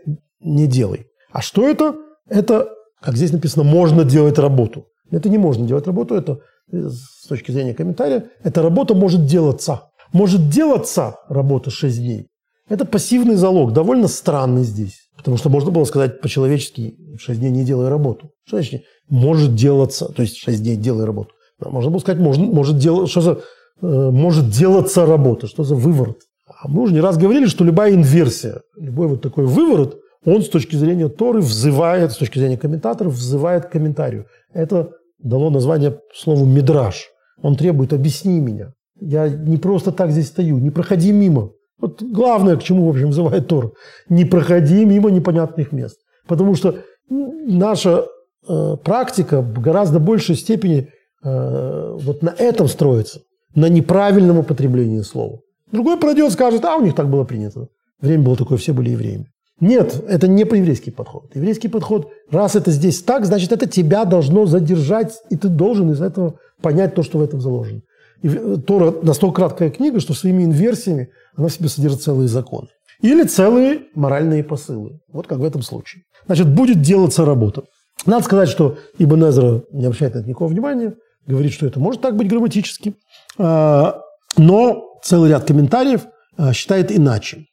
[0.41, 1.05] не делай.
[1.31, 1.95] А что это?
[2.27, 2.69] Это,
[3.01, 4.87] как здесь написано, можно делать работу.
[5.11, 6.39] Это не можно делать работу, это
[6.71, 9.89] с точки зрения комментария, эта работа может делаться.
[10.13, 12.27] Может делаться работа 6 дней.
[12.67, 15.09] Это пассивный залог, довольно странный здесь.
[15.17, 18.31] Потому что можно было сказать по-человечески, 6 дней не делай работу.
[18.45, 21.31] Что значит может делаться, то есть 6 дней делай работу.
[21.59, 23.41] Можно было сказать, может, может, дел, что за,
[23.81, 26.19] может делаться работа, что за выворот.
[26.47, 30.49] А мы уже не раз говорили, что любая инверсия, любой вот такой выворот, он с
[30.49, 34.27] точки зрения Торы взывает, с точки зрения комментаторов, взывает к комментарию.
[34.53, 37.09] Это дало название слову «мидраж».
[37.41, 38.73] Он требует «объясни меня».
[38.99, 41.51] Я не просто так здесь стою, не проходи мимо.
[41.79, 43.73] Вот главное, к чему, в общем, взывает Тор.
[44.09, 45.97] Не проходи мимо непонятных мест.
[46.27, 46.75] Потому что
[47.09, 48.05] наша
[48.47, 50.89] э, практика в гораздо большей степени
[51.23, 53.21] э, вот на этом строится,
[53.55, 55.39] на неправильном употреблении слова.
[55.71, 57.67] Другой пройдет, скажет, а у них так было принято.
[57.99, 59.27] Время было такое, все были евреями.
[59.59, 61.35] Нет, это не по-еврейский подход.
[61.35, 66.01] Еврейский подход, раз это здесь так, значит, это тебя должно задержать, и ты должен из
[66.01, 67.81] этого понять то, что в этом заложено.
[68.23, 72.67] И Тора настолько краткая книга, что своими инверсиями она в себе содержит целые законы.
[73.01, 74.99] Или целые моральные посылы.
[75.11, 76.03] Вот как в этом случае.
[76.25, 77.63] Значит, будет делаться работа.
[78.05, 80.95] Надо сказать, что Ибн Эзра не обращает на это никакого внимания,
[81.27, 82.95] говорит, что это может так быть грамматически.
[83.41, 84.01] А,
[84.37, 86.05] но целый ряд комментариев
[86.37, 87.45] э, считает иначе.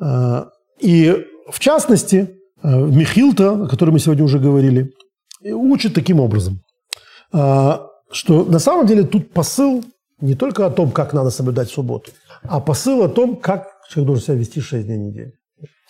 [0.00, 0.46] Э,
[0.80, 4.92] и в частности, Михилта, о котором мы сегодня уже говорили,
[5.42, 6.60] учит таким образом,
[7.32, 9.82] что на самом деле тут посыл
[10.20, 12.12] не только о том, как надо соблюдать субботу,
[12.42, 15.32] а посыл о том, как человек должен себя вести 6 дней в неделю.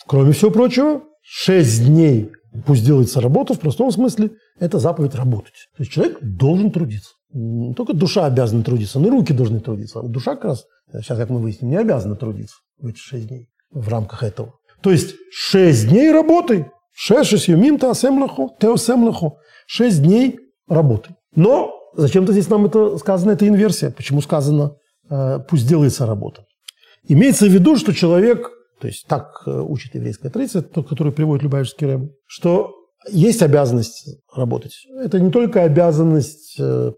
[0.07, 2.31] Кроме всего прочего, 6 дней
[2.65, 5.53] Пусть делается работа в простом смысле, это заповедь работать.
[5.75, 7.13] То есть человек должен трудиться.
[7.33, 10.01] Не только душа обязана трудиться, но и руки должны трудиться.
[10.01, 13.87] Душа как раз, сейчас как мы выясним, не обязана трудиться в эти шесть дней в
[13.87, 14.53] рамках этого.
[14.81, 21.15] То есть шесть дней работы, шесть юмим теосемлаху, теосемлаху, шесть дней работы.
[21.35, 23.91] Но зачем-то здесь нам это сказано, это инверсия.
[23.91, 24.75] Почему сказано,
[25.09, 26.45] э, пусть делается работа?
[27.07, 31.43] Имеется в виду, что человек, то есть так э, учит еврейская традиция, тот, который приводит
[31.43, 32.73] Любавичский рэб, что
[33.09, 34.85] есть обязанность работать.
[34.99, 36.91] Это не только обязанность э,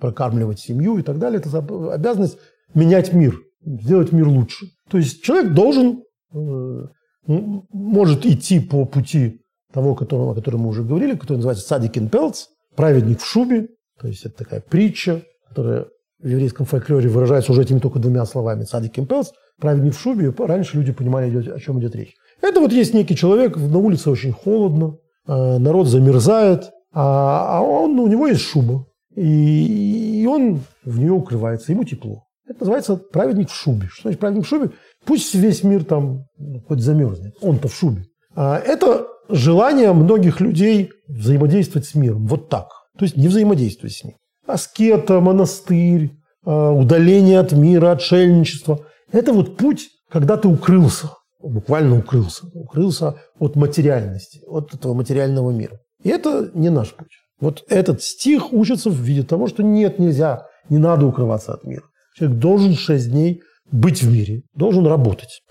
[0.00, 1.58] прокармливать семью и так далее, это
[1.92, 2.38] обязанность
[2.74, 4.66] менять мир, сделать мир лучше.
[4.90, 6.02] То есть человек должен,
[6.34, 6.86] э,
[7.26, 9.40] может идти по пути
[9.72, 12.46] того, которого, о котором мы уже говорили, который называется Садикин Пелц,
[12.76, 13.68] праведник в шубе,
[14.00, 15.86] то есть это такая притча, которая
[16.18, 18.64] в еврейском фольклоре выражается уже этими только двумя словами.
[18.64, 22.14] Садикин Пелц, праведник в шубе, раньше люди понимали, о чем идет речь.
[22.42, 28.06] Это вот есть некий человек, на улице очень холодно, народ замерзает, а, а он, у
[28.06, 32.24] него есть шуба, и, и он в нее укрывается, ему тепло.
[32.48, 33.88] Это называется праведник в шубе.
[33.88, 34.70] Что значит праведник в шубе?
[35.04, 38.04] Пусть весь мир там ну, хоть замерзнет, он-то в шубе.
[38.34, 42.26] А это желание многих людей взаимодействовать с миром.
[42.26, 42.68] Вот так.
[42.98, 44.14] То есть не взаимодействовать с ним.
[44.46, 46.12] Аскета, монастырь,
[46.44, 48.86] э, удаление от мира, отшельничество.
[49.10, 51.10] Это вот путь, когда ты укрылся
[51.48, 52.46] буквально укрылся.
[52.54, 55.78] Укрылся от материальности, от этого материального мира.
[56.02, 57.12] И это не наш путь.
[57.40, 61.84] Вот этот стих учится в виде того, что нет, нельзя, не надо укрываться от мира.
[62.16, 65.42] Человек должен шесть дней быть в мире, должен работать.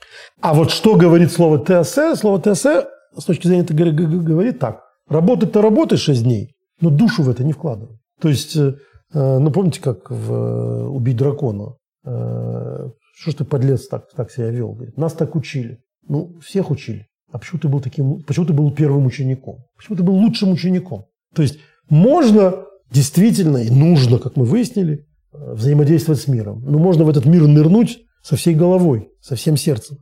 [0.41, 2.15] А вот что говорит слово ТСЭ?
[2.15, 2.87] Слово ТСЭ
[3.17, 4.81] с точки зрения это говорит так.
[5.07, 7.99] Работать-то работай шесть дней, но душу в это не вкладывай.
[8.19, 8.75] То есть, э,
[9.13, 11.75] э, ну помните, как в э, «Убить дракона»?
[12.03, 14.73] Что ж ты, подлец, так, так себя вел?
[14.73, 15.79] Говорит, нас так учили.
[16.07, 17.07] Ну, всех учили.
[17.31, 19.65] А почему ты был таким, почему ты был первым учеником?
[19.75, 21.05] Почему ты был лучшим учеником?
[21.33, 26.63] То есть можно действительно и нужно, как мы выяснили, э, взаимодействовать с миром.
[26.63, 29.97] Но можно в этот мир нырнуть со всей головой, со всем сердцем.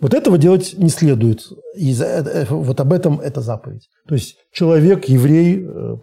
[0.00, 1.42] Вот этого делать не следует.
[1.76, 3.88] И э, вот об этом эта заповедь.
[4.08, 5.96] То есть человек, еврей, э,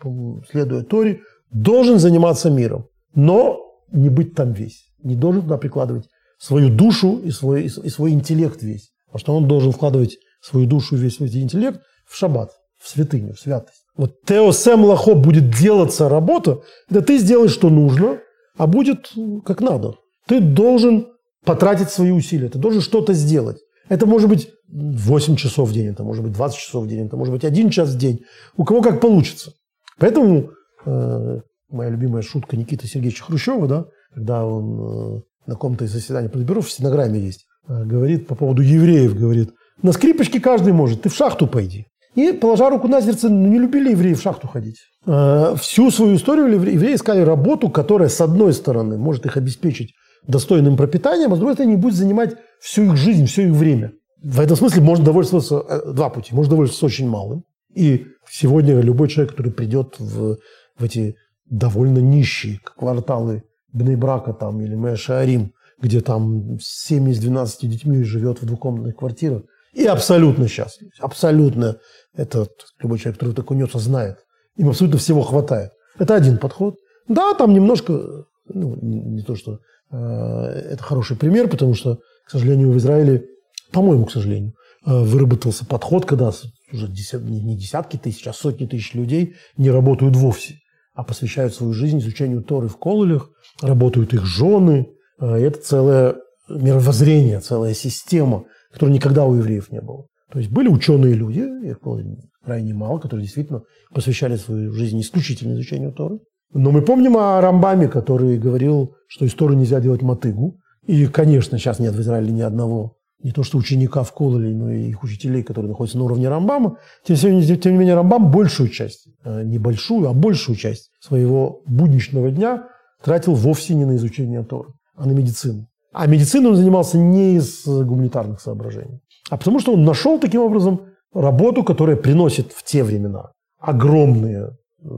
[0.51, 1.21] следуя Торе,
[1.51, 3.59] должен заниматься миром, но
[3.91, 4.85] не быть там весь.
[5.01, 8.91] Не должен туда прикладывать свою душу и свой, и свой интеллект весь.
[9.07, 13.39] Потому что он должен вкладывать свою душу весь свой интеллект в шаббат, в святыню, в
[13.39, 13.83] святость.
[13.95, 18.19] Вот теосем лахо будет делаться работа, это ты сделаешь, что нужно,
[18.57, 19.11] а будет
[19.45, 19.95] как надо.
[20.27, 21.07] Ты должен
[21.43, 23.57] потратить свои усилия, ты должен что-то сделать.
[23.89, 27.15] Это может быть 8 часов в день, это может быть 20 часов в день, это
[27.15, 28.19] может быть 1 час в день.
[28.57, 29.53] У кого как получится.
[29.97, 30.51] Поэтому
[30.85, 31.39] э,
[31.69, 36.61] моя любимая шутка Никиты Сергеевича Хрущева, да, когда он э, на каком-то из заседаний Политбюро
[36.61, 39.51] в стенограмме есть, говорит по поводу евреев, говорит,
[39.81, 41.85] на скрипочке каждый может, ты в шахту пойди.
[42.15, 44.77] И, положа руку на сердце, ну, не любили евреи в шахту ходить.
[45.05, 49.93] Э, всю свою историю евреи искали работу, которая, с одной стороны, может их обеспечить
[50.25, 53.91] достойным пропитанием, а с другой стороны, не будет занимать всю их жизнь, все их время.
[54.23, 56.33] В этом смысле можно довольствоваться э, два пути.
[56.33, 57.43] Можно довольствоваться очень малым.
[57.75, 60.37] И сегодня любой человек, который придет в,
[60.79, 61.15] в эти
[61.45, 68.45] довольно нищие кварталы Бнейбрака там или Мэшарим, где там 7 из 12 детьми живет в
[68.45, 70.89] двухкомнатных квартирах, и абсолютно счастлив.
[70.99, 71.77] Абсолютно.
[72.15, 72.47] Это
[72.81, 74.17] любой человек, который так унется, знает.
[74.55, 75.71] Им абсолютно всего хватает.
[75.99, 76.75] Это один подход.
[77.07, 79.59] Да, там немножко, ну, не то, что
[79.91, 83.25] э, это хороший пример, потому что, к сожалению, в Израиле,
[83.71, 84.53] по-моему, к сожалению,
[84.85, 86.31] э, выработался подход, когда
[86.73, 90.55] уже десят, не десятки тысяч, а сотни тысяч людей не работают вовсе
[90.97, 93.29] а посвящают свою жизнь изучению Торы в кололях,
[93.61, 94.89] работают их жены.
[95.19, 96.15] А, это целое
[96.49, 100.05] мировоззрение, целая система, которой никогда у евреев не было.
[100.31, 102.01] То есть были ученые люди, их было
[102.43, 103.63] крайне мало, которые действительно
[103.93, 106.19] посвящали свою жизнь исключительно изучению Торы.
[106.53, 110.57] Но мы помним о Рамбаме, который говорил, что из Торы нельзя делать мотыгу.
[110.85, 114.71] И, конечно, сейчас нет в Израиле ни одного не то что ученика в Кололе, но
[114.71, 119.07] и их учителей, которые находятся на уровне Рамбама, тем, тем не менее Рамбам большую часть,
[119.23, 122.67] э, не большую, а большую часть своего будничного дня
[123.03, 125.67] тратил вовсе не на изучение Торы, а на медицину.
[125.93, 130.81] А медициной он занимался не из гуманитарных соображений, а потому что он нашел таким образом
[131.13, 134.89] работу, которая приносит в те времена огромные э,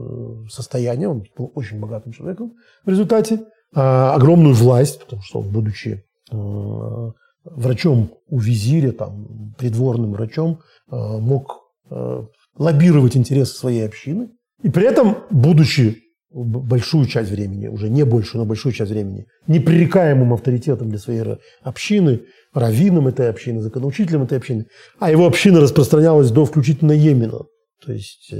[0.50, 6.04] состояния, он был очень богатым человеком в результате, а, огромную власть, потому что он, будучи
[6.32, 7.10] э,
[7.44, 12.24] врачом у визиря, там, придворным врачом, э, мог э,
[12.56, 14.30] лоббировать интересы своей общины.
[14.62, 16.02] И при этом, будучи
[16.32, 21.24] большую часть времени, уже не большую, но большую часть времени, непререкаемым авторитетом для своей
[21.62, 22.22] общины,
[22.54, 24.66] раввином этой общины, законоучителем этой общины,
[24.98, 27.40] а его община распространялась до включительно Йемена.
[27.84, 28.32] То есть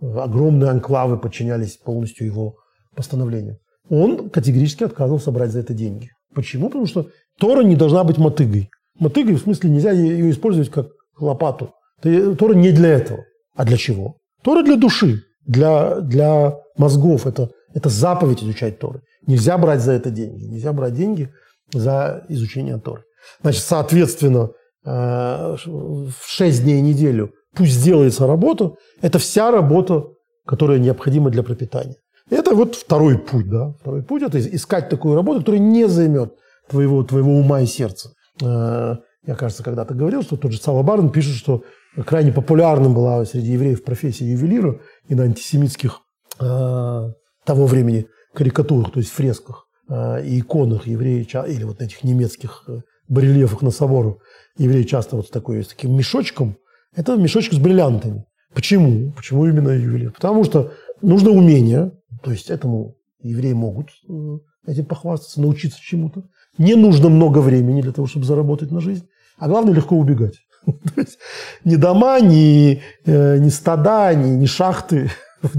[0.00, 2.56] огромные анклавы подчинялись полностью его
[2.94, 3.58] постановлению.
[3.88, 6.10] Он категорически отказывался брать за это деньги.
[6.34, 6.68] Почему?
[6.68, 8.70] Потому что Тора не должна быть мотыгой.
[8.98, 10.88] Мотыгой в смысле нельзя ее использовать как
[11.18, 11.72] лопату.
[12.02, 13.24] Тора не для этого.
[13.56, 14.16] А для чего?
[14.42, 17.26] Тора для души, для, для мозгов.
[17.26, 19.02] Это, это заповедь изучать Торы.
[19.26, 20.44] Нельзя брать за это деньги.
[20.44, 21.32] Нельзя брать деньги
[21.72, 23.04] за изучение Торы.
[23.42, 24.50] Значит, соответственно,
[24.84, 28.74] э, в 6 дней в неделю пусть сделается работа.
[29.02, 30.04] Это вся работа,
[30.46, 31.96] которая необходима для пропитания.
[32.30, 33.74] Это вот второй путь, да.
[33.80, 36.34] Второй путь– это искать такую работу, которая не займет
[36.68, 38.12] твоего, твоего ума и сердца.
[38.42, 41.62] Э, я, кажется, когда-то говорил, что тот же Сава Барн пишет, что
[42.06, 44.80] крайне популярным была среди евреев профессия ювелира
[45.10, 46.00] и на антисемитских
[46.40, 47.12] э,
[47.44, 52.64] того времени карикатурах, то есть фресках э, и иконах евреи, или вот этих немецких
[53.08, 54.14] барельефах на соборах,
[54.56, 56.56] евреи часто вот с, такой, с таким мешочком,
[56.94, 58.24] это мешочек с бриллиантами.
[58.54, 59.12] Почему?
[59.12, 60.12] Почему именно ювелир?
[60.12, 61.92] Потому что нужно умение,
[62.22, 66.24] то есть этому евреи могут э, этим похвастаться, научиться чему-то.
[66.56, 69.06] Не нужно много времени для того, чтобы заработать на жизнь.
[69.38, 70.36] А главное, легко убегать.
[70.94, 71.18] То есть
[71.64, 75.10] ни дома, ни, э, ни стада, ни, ни шахты,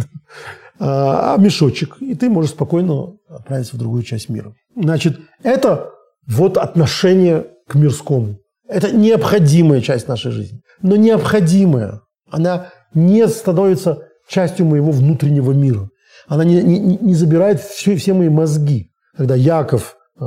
[0.79, 1.97] а, а мешочек.
[2.01, 4.53] И ты можешь спокойно отправиться в другую часть мира.
[4.75, 5.91] Значит, это
[6.27, 8.37] вот отношение к мирскому.
[8.67, 10.61] Это необходимая часть нашей жизни.
[10.81, 12.01] Но необходимая.
[12.29, 15.89] Она не становится частью моего внутреннего мира.
[16.27, 18.91] Она не, не, не забирает все, все мои мозги.
[19.15, 20.25] Когда Яков, э,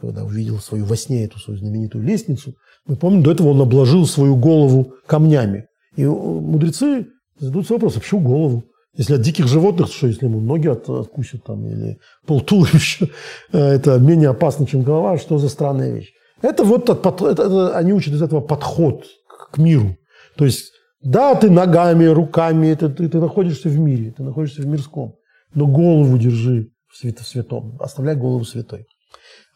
[0.00, 2.54] когда увидел свою во сне эту свою знаменитую лестницу,
[2.86, 5.66] мы помним, до этого он обложил свою голову камнями.
[5.96, 7.06] И мудрецы
[7.38, 8.64] задаются вопросом, почему голову?
[8.94, 13.08] Если от диких животных, что если ему ноги от, откусят там, или полтуловища,
[13.52, 16.12] э, это менее опасно, чем голова, что за странная вещь.
[16.42, 19.04] Это вот это, это, они учат из этого подход
[19.50, 19.96] к миру.
[20.36, 20.72] То есть
[21.02, 25.14] да, ты ногами, руками, ты, ты, ты находишься в мире, ты находишься в мирском,
[25.54, 28.86] но голову держи в, свято, в святом, оставляй голову святой.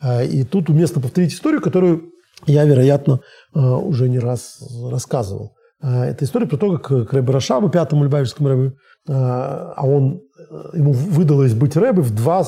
[0.01, 2.13] А, и тут уместно повторить историю, которую
[2.47, 3.21] я, вероятно,
[3.55, 4.61] а, уже не раз
[4.91, 5.57] рассказывал.
[5.81, 8.73] А, это история про то, как к Рэбе Рашабу, пятому Любавичскому Рэбе,
[9.09, 10.21] а он,
[10.75, 12.45] ему выдалось быть Рэбе в два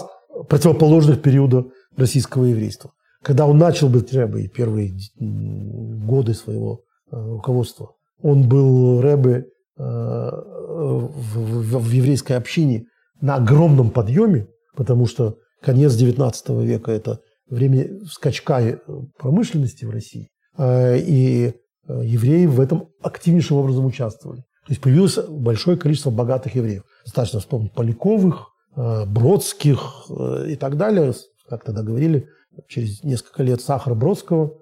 [0.48, 1.64] противоположных периода
[1.96, 2.92] российского еврейства.
[3.22, 9.46] Когда он начал быть Рэбе, первые годы своего руководства, он был рэбе
[9.78, 12.86] э, в еврейской общине
[13.20, 17.20] на огромном подъеме, потому что конец XIX века– это
[17.54, 18.78] время скачка э,
[19.18, 20.28] промышленности в России.
[20.58, 21.54] Э, и
[21.88, 24.40] евреи в этом активнейшим образом участвовали.
[24.66, 26.84] То есть появилось большое количество богатых евреев.
[27.04, 30.06] Достаточно вспомнить Поляковых, Бродских
[30.46, 31.12] и так далее.
[31.48, 32.28] Как тогда говорили,
[32.68, 34.52] через несколько лет Сахар Бродского,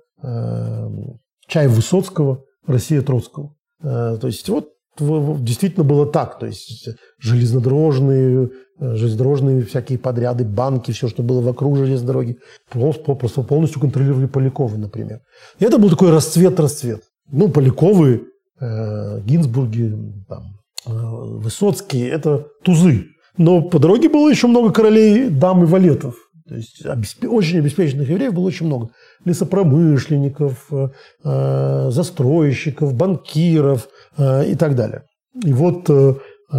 [1.46, 3.54] чай Высоцкого– Россия Троцкого.
[3.82, 4.70] Э, то есть вот
[5.00, 6.38] действительно было так.
[6.38, 6.88] То есть
[7.18, 12.38] железнодорожные, э, железнодорожные всякие подряды, банки, все, что было вокруг железной дороги,
[12.70, 15.20] просто полностью контролировали Поляковы, например.
[15.58, 17.02] И это был такой расцвет-расцвет.
[17.32, 18.24] Ну, Поляковы,
[18.60, 19.94] э, Гинзбурги,
[20.28, 20.42] там,
[20.86, 23.06] э, Высоцкие– это тузы.
[23.36, 26.14] Но по дороге было еще много королей, дам и валетов.
[26.50, 26.84] То есть
[27.24, 28.90] очень обеспеченных евреев было очень много
[29.24, 30.88] лесопромышленников, э,
[31.22, 33.88] э, застройщиков, банкиров
[34.18, 35.04] э, и так далее.
[35.44, 36.56] И вот к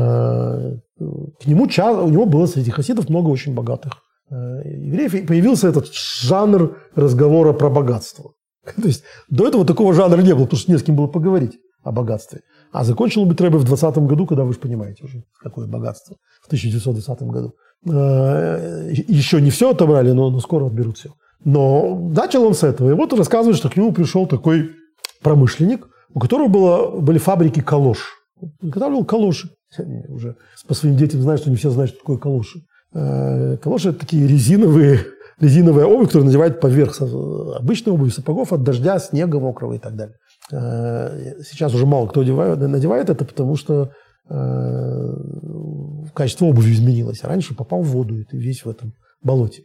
[1.45, 3.91] нему, у него было среди хасидов много очень богатых
[4.29, 8.31] евреев, и появился этот жанр разговора про богатство.
[8.63, 11.59] То есть до этого такого жанра не было, потому что не с кем было поговорить
[11.83, 12.39] о богатстве.
[12.71, 16.45] А закончил быть Рэбе в 20 году, когда вы же понимаете уже, какое богатство, в
[16.45, 17.53] 1920 году.
[17.83, 21.11] Еще не все отобрали, но, но скоро отберут все.
[21.43, 22.91] Но начал он с этого.
[22.91, 24.71] И вот рассказывает, что к нему пришел такой
[25.21, 28.13] промышленник, у которого было, были фабрики калош.
[28.61, 29.49] Изготавливал калоши.
[30.09, 30.35] Уже
[30.67, 32.59] по своим детям знаю, что не все знают, что такое калоши.
[32.93, 35.05] Э, калоши– это такие резиновые,
[35.39, 40.15] резиновая обувь, которую надевают поверх обычной обуви, сапогов от дождя, снега мокрого и так далее.
[40.51, 43.87] Э, сейчас уже мало кто надевает, это, потому что э,
[46.13, 47.23] качество обуви изменилось.
[47.23, 49.63] раньше попал в воду, и ты весь в этом болоте.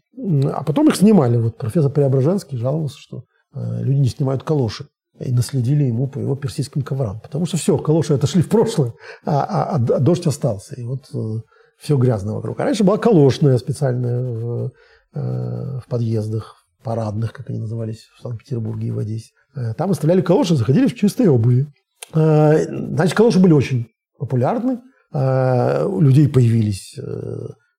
[0.53, 1.37] А потом их снимали.
[1.37, 4.87] Вот профессор Преображенский жаловался, что э, люди не снимают калоши.
[5.19, 7.21] И наследили ему по его персидским коврам.
[7.21, 8.93] Потому что все, калоши отошли в прошлое,
[9.25, 10.75] а, а, а дождь остался.
[10.75, 11.41] И вот э,
[11.79, 12.61] все грязно вокруг.
[12.61, 14.73] А раньше была калошная специальная в,
[15.15, 19.31] э, в подъездах, парадных, как они назывались, в Санкт-Петербурге и в Одессе.
[19.79, 21.67] Там оставляли калоши, заходили в чистой обуви.
[22.13, 23.89] Значит, калоши были очень
[24.19, 24.81] популярны.
[25.13, 26.99] У людей появились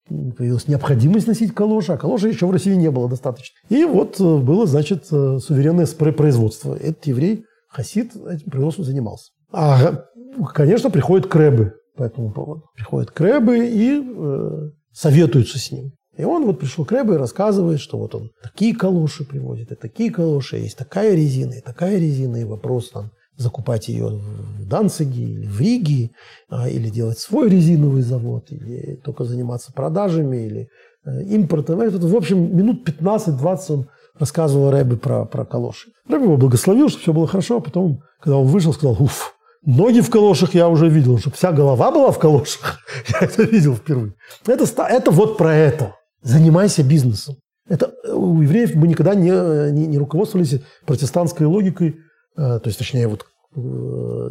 [0.09, 3.55] появилась необходимость носить калоши, а калоши еще в России не было достаточно.
[3.69, 6.75] И вот э, было, значит, э, суверенное производство.
[6.75, 9.31] Этот еврей, хасид, этим производством занимался.
[9.51, 10.05] А,
[10.53, 12.63] конечно, приходят крэбы по этому поводу.
[12.75, 15.91] Приходят крэбы и э, советуются с ним.
[16.17, 19.75] И он вот пришел к Рэбе и рассказывает, что вот он такие калоши приводит, и
[19.75, 25.23] такие калоши, есть такая резина, и такая резина, и вопрос там закупать ее в Данциге
[25.23, 26.11] или в Риге,
[26.49, 30.69] а, или делать свой резиновый завод, или только заниматься продажами, или
[31.05, 31.77] э, импортом.
[31.79, 33.87] В общем, минут 15-20 он
[34.19, 35.89] рассказывал Рэбе про, про калоши.
[36.09, 40.01] Рэбе его благословил, что все было хорошо, а потом, когда он вышел, сказал, уф, ноги
[40.01, 42.79] в калошах я уже видел, чтобы вся голова была в калошах.
[43.09, 44.13] я это видел впервые.
[44.47, 45.93] Это, это вот про это.
[46.23, 47.35] Занимайся бизнесом.
[47.69, 49.29] Это у евреев мы никогда не,
[49.71, 51.93] не, не руководствовались протестантской логикой, э,
[52.37, 53.25] то есть, точнее, вот
[53.55, 53.59] э,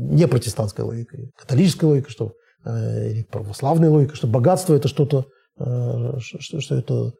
[0.00, 2.32] не протестантской логикой, католической логикой, что
[2.64, 5.26] э, или православной логикой, что богатство это что-то,
[5.58, 7.12] что, что это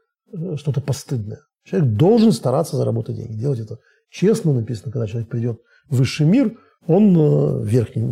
[0.56, 1.40] что-то постыдное.
[1.64, 3.78] Человек должен стараться заработать деньги, делать это
[4.10, 4.52] честно.
[4.52, 5.58] Написано, когда человек придет
[5.88, 6.56] в высший мир,
[6.86, 8.04] он верхний,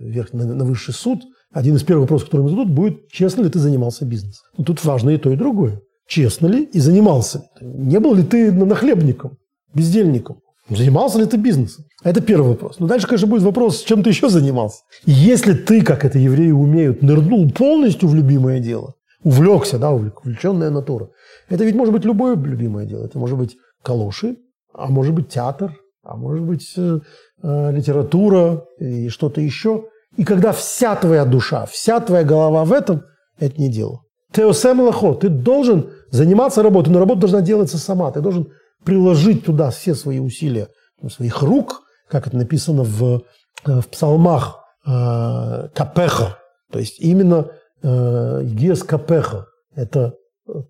[0.00, 1.22] верхний, на высший суд,
[1.52, 4.46] один из первых вопросов, который ему зададут, будет, честно ли ты занимался бизнесом.
[4.56, 5.80] Но тут важно и то, и другое.
[6.06, 7.44] Честно ли и занимался?
[7.60, 9.36] Не был ли ты нахлебником,
[9.74, 10.40] бездельником?
[10.68, 11.84] Занимался ли ты бизнесом?
[12.02, 12.76] Это первый вопрос.
[12.78, 14.78] Но дальше, конечно, будет вопрос, чем ты еще занимался.
[15.04, 21.10] Если ты, как это евреи умеют, нырнул полностью в любимое дело, увлекся, да, увлеченная натура,
[21.50, 23.04] это ведь может быть любое любимое дело.
[23.04, 24.36] Это может быть калоши,
[24.72, 27.00] а может быть театр, а может быть э,
[27.42, 29.84] э, литература и что-то еще.
[30.16, 33.02] И когда вся твоя душа, вся твоя голова в этом,
[33.38, 34.00] это не дело.
[34.32, 38.10] Теосем лахо, ты должен заниматься работой, но работа должна делаться сама.
[38.10, 38.48] Ты должен
[38.84, 40.68] приложить туда все свои усилия,
[41.08, 43.22] своих рук, как это написано в,
[43.66, 46.38] э, в псалмах, э, капеха.
[46.70, 47.50] То есть именно
[47.82, 49.46] э, гес капеха.
[49.74, 50.14] Это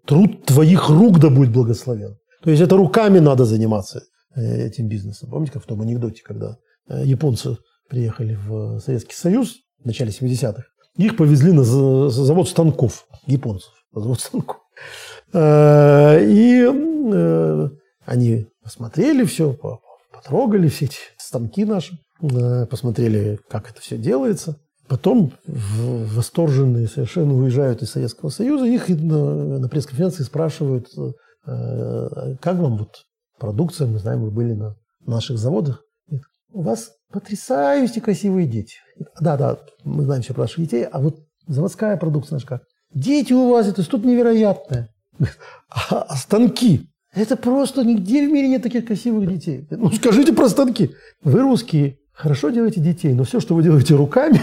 [0.06, 2.16] труд твоих рук да будет благословен.
[2.42, 4.02] То есть это руками надо заниматься
[4.34, 5.30] э, этим бизнесом.
[5.30, 6.56] Помните, как в том анекдоте, когда
[6.88, 7.56] японцы
[7.88, 10.64] приехали в Советский Союз в начале 70-х,
[10.96, 14.58] их повезли на завод станков, японцев, завод станков.
[15.32, 17.68] Э, и э,
[18.04, 19.56] они посмотрели все,
[20.12, 24.58] потрогали все эти станки наши, э, посмотрели, как это все делается.
[24.86, 30.88] Потом восторженные совершенно уезжают из Советского Союза, их на, на пресс-конференции спрашивают,
[31.46, 32.90] как вам вот
[33.38, 34.76] продукция, мы знаем, вы были на
[35.06, 35.82] наших заводах.
[36.52, 38.76] У вас потрясающие красивые дети.
[39.20, 42.62] Да, да, мы знаем все про наших детей, а вот заводская продукция наша как?
[42.92, 44.88] Дети у вас, это что-то невероятное.
[45.68, 46.88] А, а станки?
[47.14, 49.66] Это просто нигде в мире нет таких красивых детей.
[49.70, 50.90] Ну, скажите про станки.
[51.22, 54.40] Вы русские, хорошо делаете детей, но все, что вы делаете руками,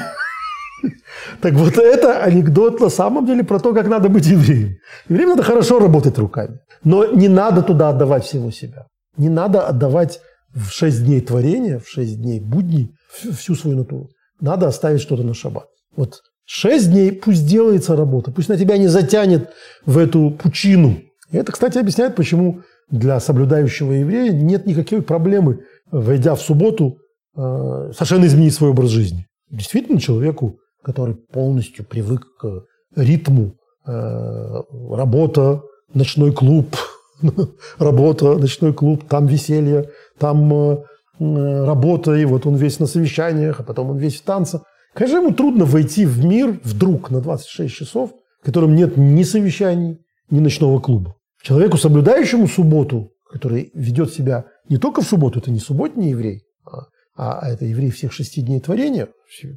[1.41, 4.77] так вот это анекдот на самом деле про то, как надо быть евреем.
[5.09, 6.59] Евреям надо хорошо работать руками.
[6.83, 8.85] Но не надо туда отдавать всего себя.
[9.17, 10.21] Не надо отдавать
[10.53, 12.91] в шесть дней творения, в шесть дней будней
[13.37, 14.09] всю свою натуру.
[14.39, 15.67] Надо оставить что-то на шаббат.
[15.95, 19.49] Вот шесть дней пусть делается работа, пусть на тебя не затянет
[19.85, 21.01] в эту пучину.
[21.31, 25.61] И это, кстати, объясняет, почему для соблюдающего еврея нет никакой проблемы,
[25.91, 26.97] войдя в субботу,
[27.35, 29.27] э, совершенно изменить свой образ жизни.
[29.49, 32.65] Действительно, человеку, который полностью привык к
[32.95, 33.55] ритму,
[33.87, 34.61] э,
[34.91, 35.61] работа,
[35.93, 36.75] ночной клуб,
[37.77, 40.83] работа, ночной клуб, там веселье, там э,
[41.19, 44.63] работа, и вот он весь на совещаниях, а потом он весь в танцах.
[44.93, 48.11] Конечно, ему трудно войти в мир вдруг на 26 часов,
[48.41, 51.15] в котором нет ни совещаний, ни ночного клуба.
[51.43, 57.39] Человеку, соблюдающему субботу, который ведет себя не только в субботу, это не субботний еврей, а,
[57.39, 59.09] а это еврей всех шести дней творения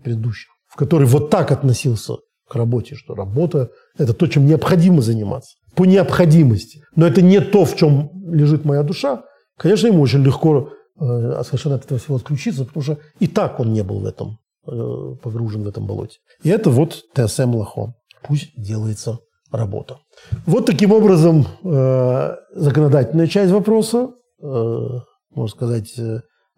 [0.03, 2.15] предыдущих, в который вот так относился
[2.48, 6.82] к работе, что работа– это то, чем необходимо заниматься, по необходимости.
[6.94, 9.24] Но это не то, в чем лежит моя душа,
[9.56, 13.73] Конечно, ему очень легко э, совершенно от этого всего отключиться, потому что и так он
[13.73, 16.19] не был в этом э, погружен в этом болоте.
[16.43, 17.94] И это вот ТСМ Лахо.
[18.23, 19.19] Пусть делается
[19.56, 19.98] работа.
[20.47, 24.10] Вот таким образом э, законодательная часть вопроса,
[24.40, 25.94] можно сказать,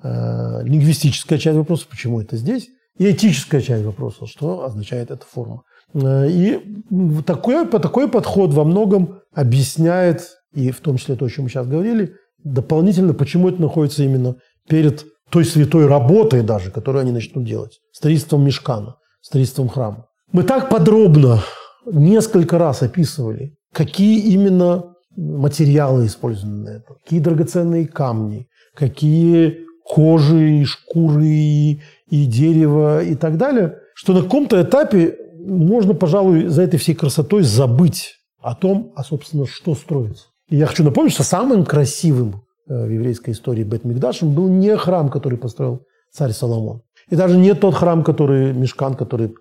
[0.02, 2.68] лингвистическая часть вопроса, почему это здесь,
[2.98, 5.62] и этическая часть вопроса, что означает эта форма.
[5.94, 6.82] И
[7.24, 11.66] такой, такой подход во многом объясняет, и в том числе то, о чем мы сейчас
[11.66, 14.36] говорили, дополнительно, почему это находится именно
[14.68, 20.06] перед той святой работой даже, которую они начнут делать, строительством мешкана, строительством храма.
[20.32, 21.43] Мы так подробно
[21.86, 31.26] несколько раз описывали, какие именно материалы использованы на это, какие драгоценные камни, какие кожи, шкуры
[31.26, 36.94] и, и дерево и так далее, что на каком-то этапе можно, пожалуй, за этой всей
[36.94, 40.26] красотой забыть о том, а, собственно, что строится.
[40.48, 45.08] И я хочу напомнить, что самым красивым э, в еврейской истории Бет-Мигдашем был не храм,
[45.08, 45.82] который построил
[46.12, 46.82] царь Соломон.
[47.08, 49.34] И даже не тот храм, который, мешкан, который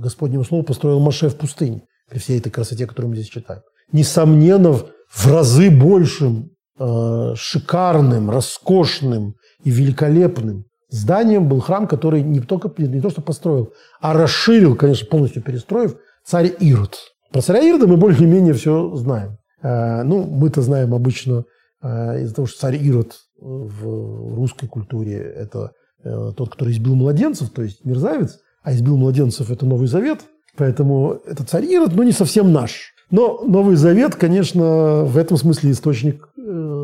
[0.00, 3.62] Господнему слову построил Маше в пустыне, при всей этой красоте, которую мы здесь читаем.
[3.92, 12.70] Несомненно, в разы большим, э, шикарным, роскошным и великолепным зданием был храм, который не только
[12.78, 16.96] не то что построил, а расширил, конечно, полностью перестроив, царь Ирод.
[17.32, 19.38] Про царя Ирода мы более-менее все знаем.
[19.62, 21.44] Э, ну, мы-то знаем обычно
[21.82, 25.72] э, из-за того, что царь Ирод в русской культуре– это
[26.02, 30.22] э, тот, который избил младенцев, то есть мерзавец, а избил младенцев– это Новый Завет,
[30.56, 32.92] поэтому это царь Ирод, но не совсем наш.
[33.10, 36.28] Но Новый Завет, конечно, в этом смысле источник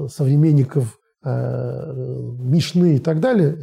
[0.08, 3.56] современников Мишны и так далее,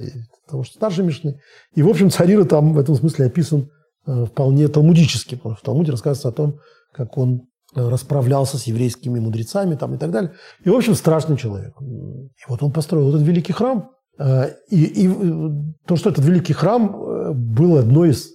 [0.46, 1.40] потому что старше Мишны.
[1.76, 3.70] И, в общем, царь Ирод там в этом смысле описан
[4.06, 6.60] вполне талмудически, потому что в Талмуде рассказывается о том,
[6.94, 7.44] как он
[7.76, 10.32] расправлялся с еврейскими мудрецами там, и так далее.
[10.64, 11.74] И, в общем, страшный человек.
[11.82, 13.92] И вот он построил этот великий храм.
[14.20, 15.50] Э, и, и э,
[15.86, 18.34] то, что этот великий храм э, был одной из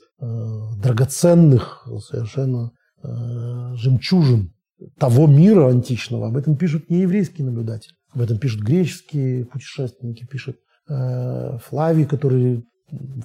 [0.79, 2.71] драгоценных совершенно
[3.03, 4.53] жемчужин
[4.97, 6.29] того мира античного.
[6.29, 7.95] Об этом пишут не еврейские наблюдатели.
[8.15, 12.65] Об этом пишут греческие путешественники, пишет Флавий, который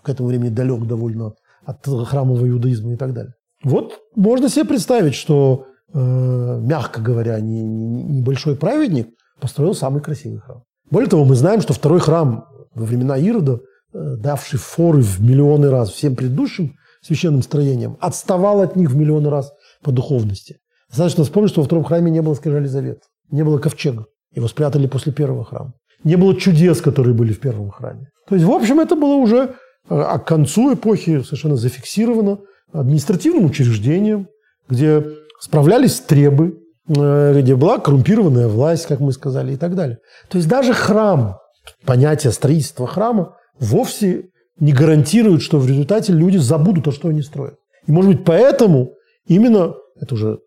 [0.01, 1.34] к этому времени далек довольно
[1.65, 3.34] от храмового иудаизма и так далее.
[3.63, 9.09] Вот можно себе представить, что мягко говоря, небольшой праведник,
[9.39, 10.63] построил самый красивый храм.
[10.89, 13.59] Более того, мы знаем, что второй храм во времена Ирода,
[13.93, 19.30] э, давший форы в миллионы раз всем предыдущим священным строениям, отставал от них в миллионы
[19.30, 19.51] раз
[19.84, 20.57] по духовности.
[20.89, 24.05] Достаточно вспомнить, что во втором храме не было скрижали завет, не было ковчега.
[24.34, 25.73] Его спрятали после первого храма.
[26.03, 28.09] Не было чудес, которые были в первом храме.
[28.27, 29.55] То есть, в общем, это было уже
[29.89, 32.39] а к концу эпохи совершенно зафиксировано
[32.73, 34.27] административным учреждением,
[34.68, 35.05] где
[35.39, 39.99] справлялись требы, где была коррумпированная власть, как мы сказали, и так далее.
[40.30, 41.38] То есть даже храм,
[41.85, 47.55] понятие строительства храма вовсе не гарантирует, что в результате люди забудут то, что они строят.
[47.85, 48.93] И, может быть, поэтому
[49.27, 50.39] именно, это уже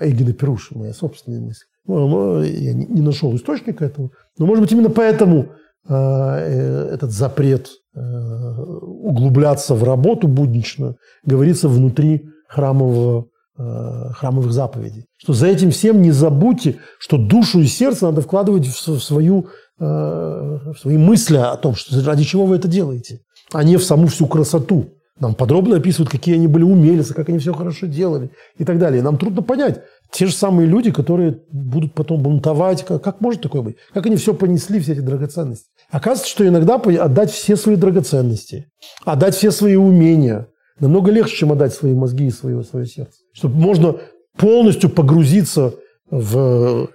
[0.00, 5.50] Эйгена Перуш, моя собственная мысль, я не нашел источника этого, но, может быть, именно поэтому
[5.86, 15.06] э, э, этот запрет углубляться в работу будничную говорится внутри храмового Э, храмовых заповедей.
[15.16, 19.46] Что за этим всем не забудьте, что душу и сердце надо вкладывать в свою,
[19.78, 23.20] э, в свои мысли о том, что ради чего вы это делаете,
[23.52, 24.90] а не в саму всю красоту.
[25.20, 29.00] Нам подробно описывают, какие они были умельцы, как они все хорошо делали и так далее.
[29.00, 33.62] Нам трудно понять, те же самые люди, которые будут потом бунтовать, как, как может такое
[33.62, 33.76] быть?
[33.92, 35.66] Как они все понесли, все эти драгоценности?
[35.90, 38.66] Оказывается, что иногда отдать все свои драгоценности,
[39.04, 40.48] отдать все свои умения
[40.80, 43.96] намного легче, чем отдать свои мозги и свое, свое сердце чтобы можно
[44.36, 45.74] полностью погрузиться
[46.10, 46.86] в э,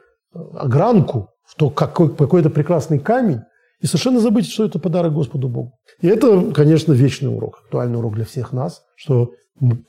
[0.55, 3.41] огранку, в то, какой, какой-то прекрасный камень,
[3.81, 5.73] и совершенно забыть, что это подарок Господу Богу.
[6.01, 9.31] И это, конечно, вечный урок, актуальный урок для всех нас, что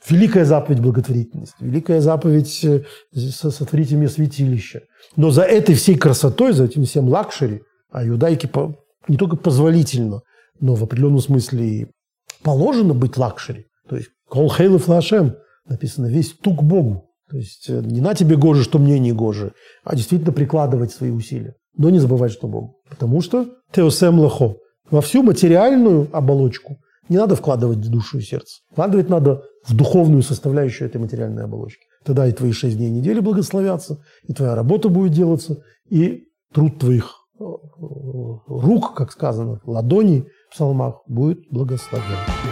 [0.09, 4.83] великая заповедь благотворительности, великая заповедь э, сотворите мне святилище.
[5.15, 7.61] Но за этой всей красотой, за этим всем luxury,
[7.91, 8.49] а иудаике
[9.07, 10.21] не только позволительно,
[10.59, 11.87] но в определенном смысле и
[12.43, 13.65] положено быть luxury.
[13.87, 15.35] То есть «כל חלב להשם»
[15.65, 17.09] написано «весь тук Богу».
[17.29, 19.53] То есть э, не на тебе гоже, что мне не гоже,
[19.83, 21.55] а действительно прикладывать свои усилия.
[21.77, 22.75] Но не забывать, что Бог.
[22.89, 24.57] Потому что теосем лахо.
[24.89, 26.77] Во всю материальную оболочку
[27.07, 28.59] не надо вкладывать в душу и сердце.
[28.71, 31.83] Вкладывать надо в духовную составляющую этой материальной оболочки.
[32.03, 37.15] Тогда и твои шесть дней недели благословятся, и твоя работа будет делаться, и труд твоих
[37.39, 37.43] э,
[38.47, 42.50] рук, как сказано, ладоней в псалмах будет благословен.